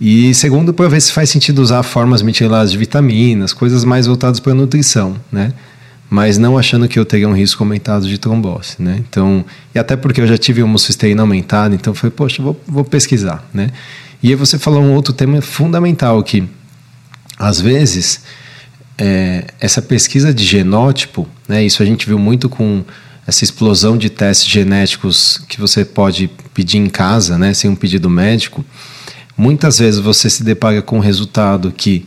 E 0.00 0.34
segundo, 0.34 0.74
para 0.74 0.88
ver 0.88 1.00
se 1.00 1.12
faz 1.12 1.30
sentido 1.30 1.60
usar 1.60 1.82
formas 1.82 2.20
metiladas 2.20 2.70
de 2.70 2.78
vitaminas, 2.78 3.52
coisas 3.52 3.84
mais 3.84 4.06
voltadas 4.06 4.40
para 4.40 4.54
nutrição, 4.54 5.16
né? 5.32 5.52
Mas 6.08 6.38
não 6.38 6.56
achando 6.56 6.86
que 6.86 6.98
eu 6.98 7.04
teria 7.04 7.28
um 7.28 7.34
risco 7.34 7.62
aumentado 7.64 8.06
de 8.06 8.18
trombose, 8.18 8.76
né? 8.78 9.02
Então, 9.08 9.44
e 9.74 9.78
até 9.78 9.96
porque 9.96 10.20
eu 10.20 10.26
já 10.26 10.36
tive 10.36 10.62
homocisteína 10.62 11.22
aumentada, 11.22 11.74
então 11.74 11.94
foi, 11.94 12.10
poxa, 12.10 12.42
vou, 12.42 12.60
vou 12.66 12.84
pesquisar, 12.84 13.44
né? 13.52 13.70
E 14.22 14.28
aí 14.28 14.34
você 14.34 14.58
falou 14.58 14.82
um 14.82 14.92
outro 14.94 15.12
tema 15.12 15.40
fundamental 15.40 16.22
que, 16.22 16.44
às 17.38 17.60
vezes, 17.60 18.20
é, 18.98 19.46
essa 19.58 19.82
pesquisa 19.82 20.32
de 20.32 20.44
genótipo, 20.44 21.26
né? 21.48 21.64
Isso 21.64 21.82
a 21.82 21.86
gente 21.86 22.06
viu 22.06 22.18
muito 22.18 22.48
com 22.48 22.84
essa 23.26 23.42
explosão 23.42 23.98
de 23.98 24.08
testes 24.08 24.48
genéticos 24.48 25.38
que 25.48 25.60
você 25.60 25.84
pode 25.84 26.30
pedir 26.54 26.78
em 26.78 26.88
casa, 26.88 27.36
né, 27.36 27.52
sem 27.52 27.68
um 27.68 27.74
pedido 27.74 28.08
médico, 28.08 28.64
muitas 29.36 29.78
vezes 29.78 29.98
você 29.98 30.30
se 30.30 30.44
depara 30.44 30.80
com 30.80 30.98
um 30.98 31.00
resultado 31.00 31.72
que, 31.72 32.06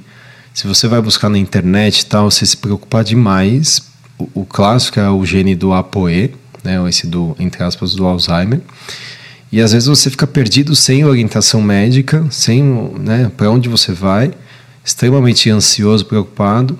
se 0.53 0.65
você 0.65 0.88
vai 0.88 1.01
buscar 1.01 1.29
na 1.29 1.38
internet 1.38 1.99
e 1.99 2.05
tal, 2.05 2.32
você 2.32 2.45
se 2.45 2.55
preocupar 2.55 3.03
demais. 3.03 3.82
O, 4.17 4.41
o 4.41 4.45
clássico 4.45 4.99
é 4.99 5.10
o 5.10 5.25
gene 5.25 5.55
do 5.55 5.73
APOE, 5.73 6.34
né, 6.63 6.79
ou 6.79 6.88
esse 6.88 7.05
do, 7.05 7.36
entre 7.38 7.63
aspas, 7.63 7.93
do 7.93 8.05
Alzheimer. 8.05 8.62
E 9.51 9.60
às 9.60 9.73
vezes 9.73 9.88
você 9.88 10.10
fica 10.10 10.27
perdido 10.27 10.75
sem 10.75 11.03
orientação 11.03 11.62
médica, 11.62 12.25
sem 12.29 12.63
né, 12.99 13.29
para 13.36 13.49
onde 13.49 13.67
você 13.67 13.91
vai, 13.91 14.32
extremamente 14.86 15.49
ansioso, 15.49 16.05
preocupado 16.05 16.79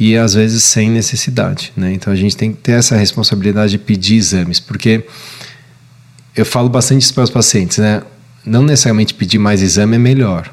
e 0.00 0.16
às 0.16 0.32
vezes 0.32 0.64
sem 0.64 0.88
necessidade. 0.88 1.74
Né? 1.76 1.92
Então 1.92 2.10
a 2.10 2.16
gente 2.16 2.34
tem 2.34 2.54
que 2.54 2.58
ter 2.58 2.72
essa 2.72 2.96
responsabilidade 2.96 3.72
de 3.72 3.78
pedir 3.78 4.16
exames, 4.16 4.58
porque 4.58 5.04
eu 6.34 6.46
falo 6.46 6.70
bastante 6.70 7.02
isso 7.02 7.12
para 7.12 7.24
os 7.24 7.30
pacientes, 7.30 7.76
né? 7.76 8.02
Não 8.46 8.62
necessariamente 8.62 9.12
pedir 9.12 9.38
mais 9.38 9.60
exame 9.60 9.96
é 9.96 9.98
melhor, 9.98 10.50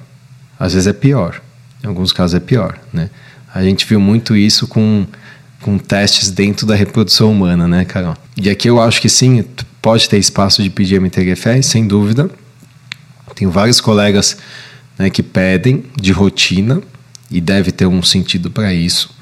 às 0.60 0.73
vezes 0.73 0.86
é 0.86 0.91
pior, 0.91 1.41
em 1.81 1.88
alguns 1.88 2.12
casos 2.12 2.36
é 2.36 2.41
pior, 2.41 2.77
né? 2.91 3.10
A 3.53 3.63
gente 3.63 3.86
viu 3.86 4.01
muito 4.01 4.36
isso 4.36 4.67
com, 4.67 5.07
com 5.62 5.77
testes 5.77 6.29
dentro 6.29 6.67
da 6.67 6.75
reprodução 6.75 7.31
humana, 7.31 7.65
né, 7.69 7.86
Carol? 7.86 8.17
E 8.36 8.49
aqui 8.49 8.69
eu 8.69 8.81
acho 8.81 8.99
que 8.99 9.07
sim, 9.07 9.45
pode 9.81 10.10
ter 10.10 10.17
espaço 10.17 10.62
de 10.62 10.69
pedir 10.69 10.99
MTGFR, 10.99 11.63
sem 11.63 11.88
dúvida. 11.88 12.29
Tenho 13.33 13.49
vários 13.49 13.79
colegas 13.79 14.38
né, 14.99 15.10
que 15.10 15.23
pedem 15.23 15.86
de 15.95 16.12
rotina 16.12 16.81
e 17.31 17.39
deve 17.39 17.71
ter 17.71 17.86
um 17.86 18.03
sentido 18.03 18.51
para 18.51 18.73
isso. 18.73 19.16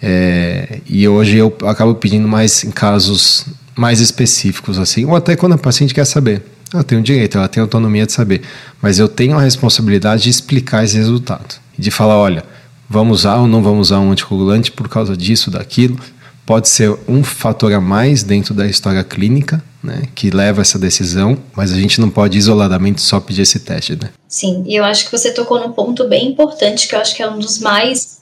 É, 0.00 0.80
e 0.86 1.08
hoje 1.08 1.36
eu 1.36 1.56
acabo 1.64 1.94
pedindo 1.94 2.28
mais 2.28 2.64
em 2.64 2.70
casos 2.70 3.46
mais 3.76 4.00
específicos, 4.00 4.78
assim, 4.78 5.04
ou 5.04 5.14
até 5.14 5.36
quando 5.36 5.52
a 5.52 5.58
paciente 5.58 5.94
quer 5.94 6.06
saber. 6.06 6.42
Ela 6.72 6.82
tem 6.82 6.98
o 6.98 7.02
direito, 7.02 7.38
ela 7.38 7.48
tem 7.48 7.60
a 7.60 7.64
autonomia 7.64 8.06
de 8.06 8.12
saber. 8.12 8.42
Mas 8.82 8.98
eu 8.98 9.08
tenho 9.08 9.36
a 9.36 9.40
responsabilidade 9.40 10.24
de 10.24 10.30
explicar 10.30 10.84
esse 10.84 10.96
resultado. 10.96 11.56
De 11.78 11.90
falar, 11.90 12.16
olha, 12.16 12.42
vamos 12.88 13.20
usar 13.20 13.36
ou 13.36 13.46
não 13.46 13.62
vamos 13.62 13.88
usar 13.88 14.00
um 14.00 14.10
anticoagulante 14.10 14.72
por 14.72 14.88
causa 14.88 15.16
disso, 15.16 15.50
daquilo. 15.50 15.98
Pode 16.44 16.68
ser 16.68 16.96
um 17.08 17.22
fator 17.22 17.72
a 17.72 17.80
mais 17.80 18.22
dentro 18.22 18.54
da 18.54 18.66
história 18.66 19.02
clínica, 19.04 19.62
né, 19.82 20.02
que 20.14 20.30
leva 20.30 20.62
essa 20.62 20.78
decisão, 20.78 21.36
mas 21.56 21.72
a 21.72 21.76
gente 21.76 22.00
não 22.00 22.08
pode 22.08 22.38
isoladamente 22.38 23.00
só 23.02 23.20
pedir 23.20 23.42
esse 23.42 23.58
teste, 23.60 23.96
né? 24.00 24.10
Sim, 24.28 24.64
e 24.66 24.76
eu 24.76 24.84
acho 24.84 25.04
que 25.04 25.12
você 25.12 25.32
tocou 25.32 25.60
num 25.60 25.72
ponto 25.72 26.08
bem 26.08 26.28
importante, 26.28 26.86
que 26.86 26.94
eu 26.94 27.00
acho 27.00 27.16
que 27.16 27.22
é 27.22 27.28
um 27.28 27.38
dos 27.38 27.58
mais 27.58 28.18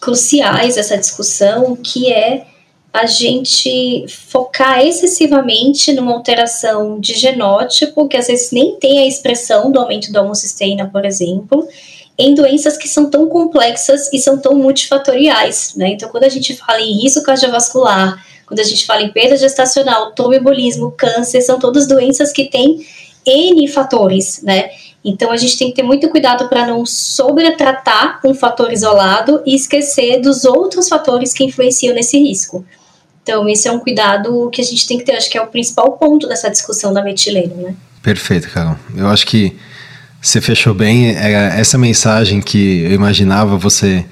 cruciais 0.00 0.76
dessa 0.76 0.96
discussão, 0.96 1.76
que 1.76 2.12
é 2.12 2.46
a 2.92 3.06
gente 3.06 4.04
focar 4.08 4.84
excessivamente 4.84 5.92
numa 5.92 6.12
alteração 6.12 6.98
de 6.98 7.14
genótipo, 7.14 8.08
que 8.08 8.16
às 8.16 8.26
vezes 8.26 8.50
nem 8.50 8.76
tem 8.76 8.98
a 8.98 9.06
expressão 9.06 9.70
do 9.70 9.78
aumento 9.78 10.10
da 10.10 10.22
homocisteína, 10.22 10.88
por 10.90 11.04
exemplo, 11.04 11.68
em 12.18 12.34
doenças 12.34 12.76
que 12.76 12.88
são 12.88 13.08
tão 13.08 13.28
complexas 13.28 14.12
e 14.12 14.18
são 14.18 14.38
tão 14.38 14.56
multifatoriais, 14.56 15.74
né? 15.76 15.90
Então, 15.90 16.08
quando 16.08 16.24
a 16.24 16.28
gente 16.28 16.54
fala 16.56 16.80
em 16.80 17.00
risco 17.00 17.22
cardiovascular, 17.22 18.24
quando 18.44 18.60
a 18.60 18.64
gente 18.64 18.84
fala 18.84 19.02
em 19.02 19.12
perda 19.12 19.36
gestacional, 19.36 20.12
tromboembolismo, 20.12 20.90
câncer, 20.90 21.40
são 21.40 21.58
todas 21.58 21.86
doenças 21.86 22.32
que 22.32 22.46
têm 22.46 22.84
N 23.24 23.68
fatores, 23.68 24.42
né? 24.42 24.70
Então 25.04 25.32
a 25.32 25.36
gente 25.36 25.58
tem 25.58 25.68
que 25.68 25.76
ter 25.76 25.82
muito 25.82 26.08
cuidado 26.10 26.48
para 26.48 26.66
não 26.66 26.84
sobretratar 26.84 28.20
um 28.24 28.34
fator 28.34 28.72
isolado 28.72 29.42
e 29.46 29.54
esquecer 29.54 30.20
dos 30.20 30.44
outros 30.44 30.88
fatores 30.88 31.32
que 31.32 31.44
influenciam 31.44 31.94
nesse 31.94 32.18
risco. 32.18 32.64
Então 33.22 33.48
esse 33.48 33.66
é 33.66 33.72
um 33.72 33.78
cuidado 33.78 34.50
que 34.50 34.60
a 34.60 34.64
gente 34.64 34.86
tem 34.86 34.98
que 34.98 35.04
ter, 35.04 35.12
acho 35.12 35.30
que 35.30 35.38
é 35.38 35.42
o 35.42 35.46
principal 35.46 35.92
ponto 35.92 36.28
dessa 36.28 36.50
discussão 36.50 36.92
da 36.92 37.02
metileno, 37.02 37.54
né? 37.56 37.74
Perfeito, 38.02 38.48
Carol. 38.50 38.76
Eu 38.94 39.08
acho 39.08 39.26
que 39.26 39.56
você 40.20 40.40
fechou 40.40 40.74
bem. 40.74 41.14
Era 41.14 41.58
essa 41.58 41.78
mensagem 41.78 42.40
que 42.40 42.82
eu 42.82 42.92
imaginava 42.92 43.56
você 43.56 44.04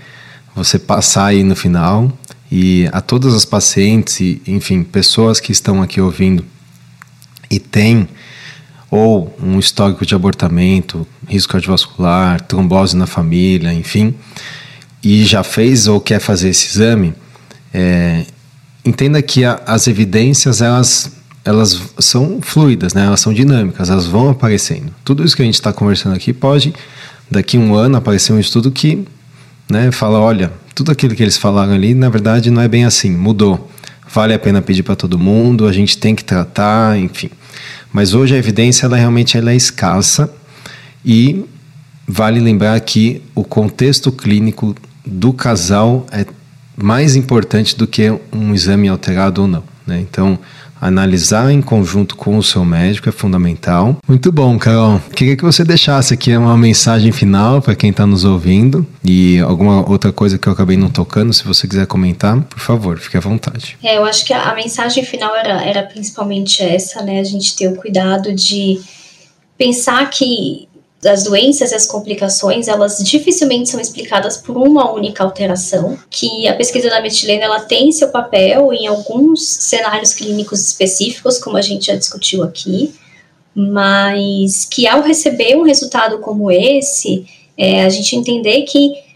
você 0.55 0.79
passar 0.79 1.27
aí 1.27 1.45
no 1.45 1.55
final 1.55 2.11
e 2.51 2.89
a 2.91 3.01
todas 3.01 3.33
as 3.33 3.45
pacientes 3.45 4.19
e, 4.21 4.43
enfim, 4.47 4.83
pessoas 4.83 5.39
que 5.39 5.53
estão 5.53 5.81
aqui 5.83 6.01
ouvindo 6.01 6.45
e 7.49 7.61
têm 7.61 8.09
ou 8.91 9.37
um 9.43 9.59
histórico 9.59 10.07
de 10.07 10.15
abortamento, 10.15 11.07
risco 11.27 11.53
cardiovascular, 11.53 12.41
trombose 12.43 12.97
na 12.97 13.07
família, 13.07 13.73
enfim, 13.73 14.15
e 15.03 15.25
já 15.25 15.43
fez 15.43 15.87
ou 15.87 16.01
quer 16.01 16.21
fazer 16.21 16.49
esse 16.49 16.69
exame, 16.69 17.15
é, 17.73 18.25
entenda 18.85 19.21
que 19.21 19.45
a, 19.45 19.61
as 19.67 19.87
evidências 19.87 20.63
elas 20.63 21.13
elas 21.45 21.81
são 21.99 22.41
fluidas, 22.43 22.93
né? 22.93 23.07
Elas 23.07 23.21
são 23.21 23.33
dinâmicas, 23.33 23.89
elas 23.89 24.05
vão 24.05 24.29
aparecendo. 24.29 24.93
Tudo 25.03 25.25
isso 25.25 25.35
que 25.35 25.41
a 25.41 25.45
gente 25.47 25.55
está 25.55 25.73
conversando 25.73 26.15
aqui 26.15 26.31
pode 26.31 26.75
daqui 27.31 27.57
a 27.57 27.61
um 27.61 27.75
ano 27.75 27.97
aparecer 27.97 28.35
um 28.35 28.39
estudo 28.39 28.71
que, 28.71 29.07
né, 29.71 29.91
fala, 29.91 30.21
olha, 30.21 30.53
tudo 30.75 30.93
aquilo 30.93 31.15
que 31.15 31.23
eles 31.23 31.39
falaram 31.39 31.73
ali, 31.73 31.95
na 31.95 32.11
verdade, 32.11 32.51
não 32.51 32.61
é 32.61 32.69
bem 32.69 32.85
assim, 32.85 33.11
mudou. 33.11 33.71
Vale 34.13 34.35
a 34.35 34.39
pena 34.39 34.61
pedir 34.61 34.83
para 34.83 34.97
todo 34.97 35.19
mundo, 35.19 35.67
a 35.67 35.73
gente 35.73 35.97
tem 35.97 36.15
que 36.15 36.25
tratar, 36.25 36.99
enfim. 36.99 37.31
Mas 37.93 38.15
hoje 38.15 38.35
a 38.35 38.39
evidência 38.39 38.87
ela 38.87 38.97
realmente 38.97 39.37
ela 39.37 39.53
é 39.53 39.57
escassa 39.57 40.33
e 41.05 41.45
vale 42.07 42.41
lembrar 42.41 42.79
que 42.81 43.23
o 43.35 43.45
contexto 43.45 44.11
clínico 44.11 44.75
do 45.05 45.33
casal 45.33 46.07
é 46.11 46.25
mais 46.77 47.17
importante 47.17 47.77
do 47.77 47.87
que 47.87 48.11
um 48.33 48.55
exame 48.55 48.89
alterado 48.89 49.43
ou 49.43 49.49
não. 49.49 49.65
Né? 49.87 50.01
Então, 50.01 50.39
analisar 50.81 51.51
em 51.51 51.61
conjunto 51.61 52.17
com 52.17 52.37
o 52.37 52.43
seu 52.43 52.65
médico 52.65 53.09
é 53.09 53.13
fundamental. 53.13 53.97
Muito 54.07 54.31
bom, 54.31 54.59
Carol. 54.59 55.01
Queria 55.15 55.37
que 55.37 55.45
você 55.45 55.65
deixasse 55.65 56.15
aqui 56.15 56.37
uma 56.37 56.57
mensagem 56.57 57.13
final 57.13 57.61
para 57.61 57.75
quem 57.75 57.91
está 57.91 58.07
nos 58.07 58.25
ouvindo 58.25 58.87
e 59.05 59.39
alguma 59.41 59.89
outra 59.89 60.13
coisa 60.13 60.39
que 60.39 60.49
eu 60.49 60.53
acabei 60.53 60.77
não 60.77 60.91
tocando, 60.91 61.33
se 61.33 61.45
você 61.45 61.67
quiser 61.67 61.87
comentar, 61.87 62.41
por 62.43 62.61
favor, 62.61 62.99
fique 62.99 63.17
à 63.17 63.21
vontade. 63.21 63.77
É, 63.83 63.97
eu 63.97 64.05
acho 64.05 64.25
que 64.25 64.33
a, 64.33 64.51
a 64.51 64.55
mensagem 64.55 65.05
final 65.05 65.35
era, 65.35 65.63
era 65.65 65.83
principalmente 65.83 66.63
essa, 66.63 67.03
né? 67.03 67.21
A 67.21 67.25
gente 67.25 67.57
ter 67.57 67.69
o 67.69 67.77
cuidado 67.77 68.33
de 68.33 68.81
pensar 69.57 70.09
que 70.09 70.68
as 71.05 71.23
doenças 71.23 71.71
e 71.71 71.75
as 71.75 71.87
complicações, 71.87 72.67
elas 72.67 72.99
dificilmente 72.99 73.71
são 73.71 73.81
explicadas 73.81 74.37
por 74.37 74.57
uma 74.57 74.91
única 74.91 75.23
alteração, 75.23 75.97
que 76.11 76.49
a 76.49 76.55
pesquisa 76.55 76.91
da 76.91 77.01
metilena 77.01 77.45
ela 77.45 77.61
tem 77.61 77.93
seu 77.93 78.09
papel 78.09 78.73
em 78.73 78.87
alguns 78.87 79.47
cenários 79.47 80.13
clínicos 80.13 80.61
específicos, 80.61 81.39
como 81.39 81.57
a 81.57 81.63
gente 81.63 81.87
já 81.87 81.95
discutiu 81.95 82.43
aqui, 82.43 82.93
mas 83.55 84.65
que 84.65 84.89
ao 84.89 85.01
receber 85.01 85.57
um 85.57 85.63
resultado 85.63 86.19
como 86.19 86.51
esse, 86.51 87.27
é, 87.57 87.85
a 87.85 87.89
gente 87.89 88.17
entender 88.17 88.63
que 88.63 89.09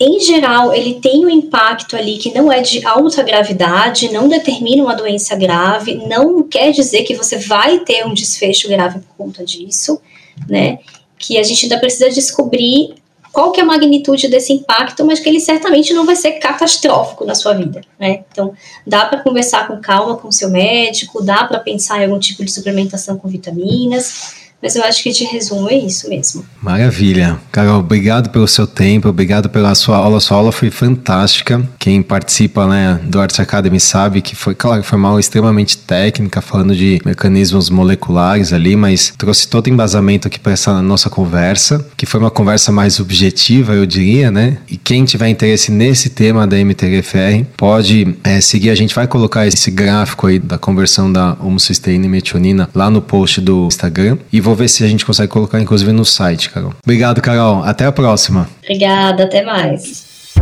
em 0.00 0.18
geral, 0.18 0.74
ele 0.74 0.94
tem 0.94 1.24
um 1.24 1.30
impacto 1.30 1.96
ali 1.96 2.18
que 2.18 2.34
não 2.34 2.50
é 2.50 2.60
de 2.60 2.84
alta 2.84 3.22
gravidade, 3.22 4.12
não 4.12 4.28
determina 4.28 4.82
uma 4.82 4.96
doença 4.96 5.36
grave, 5.36 5.94
não 5.94 6.42
quer 6.42 6.72
dizer 6.72 7.04
que 7.04 7.14
você 7.14 7.38
vai 7.38 7.78
ter 7.80 8.04
um 8.04 8.12
desfecho 8.12 8.68
grave 8.68 8.98
por 8.98 9.14
conta 9.16 9.44
disso, 9.44 10.00
né? 10.48 10.80
Que 11.22 11.38
a 11.38 11.42
gente 11.44 11.64
ainda 11.64 11.78
precisa 11.78 12.10
descobrir 12.10 12.94
qual 13.32 13.50
que 13.50 13.60
é 13.60 13.62
a 13.62 13.66
magnitude 13.66 14.28
desse 14.28 14.52
impacto, 14.52 15.06
mas 15.06 15.20
que 15.20 15.28
ele 15.28 15.40
certamente 15.40 15.94
não 15.94 16.04
vai 16.04 16.16
ser 16.16 16.32
catastrófico 16.32 17.24
na 17.24 17.34
sua 17.34 17.54
vida, 17.54 17.80
né? 17.98 18.24
Então, 18.30 18.52
dá 18.86 19.06
para 19.06 19.20
conversar 19.20 19.66
com 19.66 19.80
calma 19.80 20.16
com 20.16 20.28
o 20.28 20.32
seu 20.32 20.50
médico, 20.50 21.22
dá 21.22 21.44
para 21.44 21.58
pensar 21.58 22.00
em 22.00 22.04
algum 22.04 22.18
tipo 22.18 22.44
de 22.44 22.52
suplementação 22.52 23.16
com 23.16 23.28
vitaminas, 23.28 24.34
mas 24.62 24.76
eu 24.76 24.84
acho 24.84 25.02
que 25.02 25.10
de 25.10 25.24
resumo 25.24 25.68
é 25.68 25.76
isso 25.76 26.08
mesmo. 26.08 26.44
Maravilha. 26.62 27.38
Carol, 27.50 27.80
obrigado 27.80 28.30
pelo 28.30 28.46
seu 28.46 28.66
tempo, 28.66 29.08
obrigado 29.08 29.48
pela 29.48 29.74
sua 29.74 29.96
aula. 29.96 30.20
Sua 30.20 30.36
aula 30.36 30.52
foi 30.52 30.70
fantástica. 30.70 31.60
Quem 31.78 32.00
participa 32.00 32.66
né, 32.68 33.00
do 33.02 33.20
Arts 33.20 33.40
Academy 33.40 33.80
sabe 33.80 34.22
que 34.22 34.36
foi, 34.36 34.54
claro, 34.54 34.84
foi 34.84 34.96
uma 34.96 35.08
aula 35.08 35.20
extremamente 35.20 35.76
técnica, 35.76 36.40
falando 36.40 36.76
de 36.76 37.00
mecanismos 37.04 37.68
moleculares 37.68 38.52
ali, 38.52 38.76
mas 38.76 39.12
trouxe 39.18 39.48
todo 39.48 39.68
embasamento 39.68 40.28
aqui 40.28 40.38
para 40.38 40.52
essa 40.52 40.80
nossa 40.80 41.10
conversa, 41.10 41.84
que 41.96 42.06
foi 42.06 42.20
uma 42.20 42.30
conversa 42.30 42.70
mais 42.70 43.00
objetiva, 43.00 43.74
eu 43.74 43.84
diria, 43.84 44.30
né? 44.30 44.58
E 44.70 44.76
quem 44.76 45.04
tiver 45.04 45.28
interesse 45.28 45.72
nesse 45.72 46.10
tema 46.10 46.46
da 46.46 46.56
MTGFR, 46.56 47.44
pode 47.56 48.16
é, 48.22 48.40
seguir. 48.40 48.70
A 48.70 48.74
gente 48.74 48.94
vai 48.94 49.08
colocar 49.08 49.46
esse 49.46 49.70
gráfico 49.70 50.28
aí 50.28 50.38
da 50.38 50.56
conversão 50.56 51.12
da 51.12 51.36
homocisteína 51.40 52.06
e 52.06 52.08
metionina 52.08 52.68
lá 52.72 52.88
no 52.88 53.02
post 53.02 53.40
do 53.40 53.66
Instagram. 53.66 54.18
E 54.32 54.40
vou 54.40 54.51
vou 54.52 54.58
ver 54.58 54.68
se 54.68 54.84
a 54.84 54.86
gente 54.86 55.06
consegue 55.06 55.32
colocar, 55.32 55.58
inclusive, 55.58 55.90
no 55.92 56.04
site, 56.04 56.50
Carol. 56.50 56.74
Obrigado, 56.82 57.22
Carol. 57.22 57.64
Até 57.64 57.86
a 57.86 57.92
próxima. 57.92 58.46
Obrigada, 58.62 59.24
até 59.24 59.42
mais. 59.42 60.34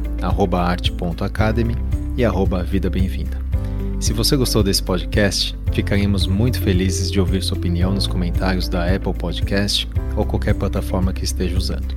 arte.academy 0.54 1.76
e 2.18 2.26
arroba 2.26 2.64
vida 2.64 2.90
bem-vinda. 2.90 3.45
Se 4.00 4.14
você 4.14 4.36
gostou 4.36 4.62
desse 4.62 4.84
podcast, 4.84 5.58
ficaremos 5.72 6.28
muito 6.28 6.62
felizes 6.62 7.10
de 7.10 7.20
ouvir 7.20 7.41
sua 7.41 7.58
opinião 7.58 7.93
nos 7.93 8.06
comentários 8.06 8.68
da 8.68 8.93
Apple 8.93 9.14
Podcast 9.14 9.88
ou 10.16 10.26
qualquer 10.26 10.54
plataforma 10.54 11.14
que 11.14 11.24
esteja 11.24 11.58
usando. 11.58 11.96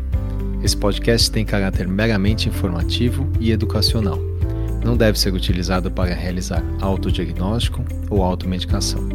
Esse 0.62 0.76
podcast 0.76 1.30
tem 1.30 1.44
caráter 1.44 1.86
meramente 1.86 2.49
informativo 2.49 3.28
e 3.40 3.51
educacional. 3.51 4.18
Não 4.84 4.96
deve 4.96 5.18
ser 5.18 5.34
utilizado 5.34 5.90
para 5.90 6.14
realizar 6.14 6.64
autodiagnóstico 6.80 7.84
ou 8.09 8.22
automedicação. 8.22 9.07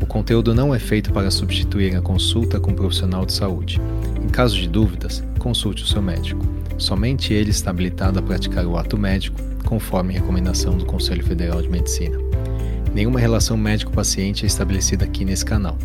O 0.00 0.06
conteúdo 0.06 0.54
não 0.54 0.74
é 0.74 0.78
feito 0.78 1.12
para 1.12 1.30
substituir 1.30 1.96
a 1.96 2.00
consulta 2.00 2.58
com 2.58 2.70
um 2.70 2.74
profissional 2.74 3.26
de 3.26 3.32
saúde. 3.32 3.80
Em 4.22 4.28
caso 4.28 4.56
de 4.56 4.68
dúvidas, 4.68 5.22
consulte 5.38 5.82
o 5.82 5.86
seu 5.86 6.00
médico. 6.00 6.40
Somente 6.78 7.34
ele 7.34 7.50
está 7.50 7.70
habilitado 7.70 8.18
a 8.18 8.22
praticar 8.22 8.64
o 8.64 8.76
ato 8.76 8.96
médico 8.96 9.51
conforme 9.72 10.12
recomendação 10.12 10.76
do 10.76 10.84
Conselho 10.84 11.24
Federal 11.24 11.62
de 11.62 11.68
Medicina. 11.70 12.18
Nenhuma 12.92 13.18
relação 13.18 13.56
médico-paciente 13.56 14.44
é 14.44 14.46
estabelecida 14.46 15.06
aqui 15.06 15.24
nesse 15.24 15.46
canal. 15.46 15.78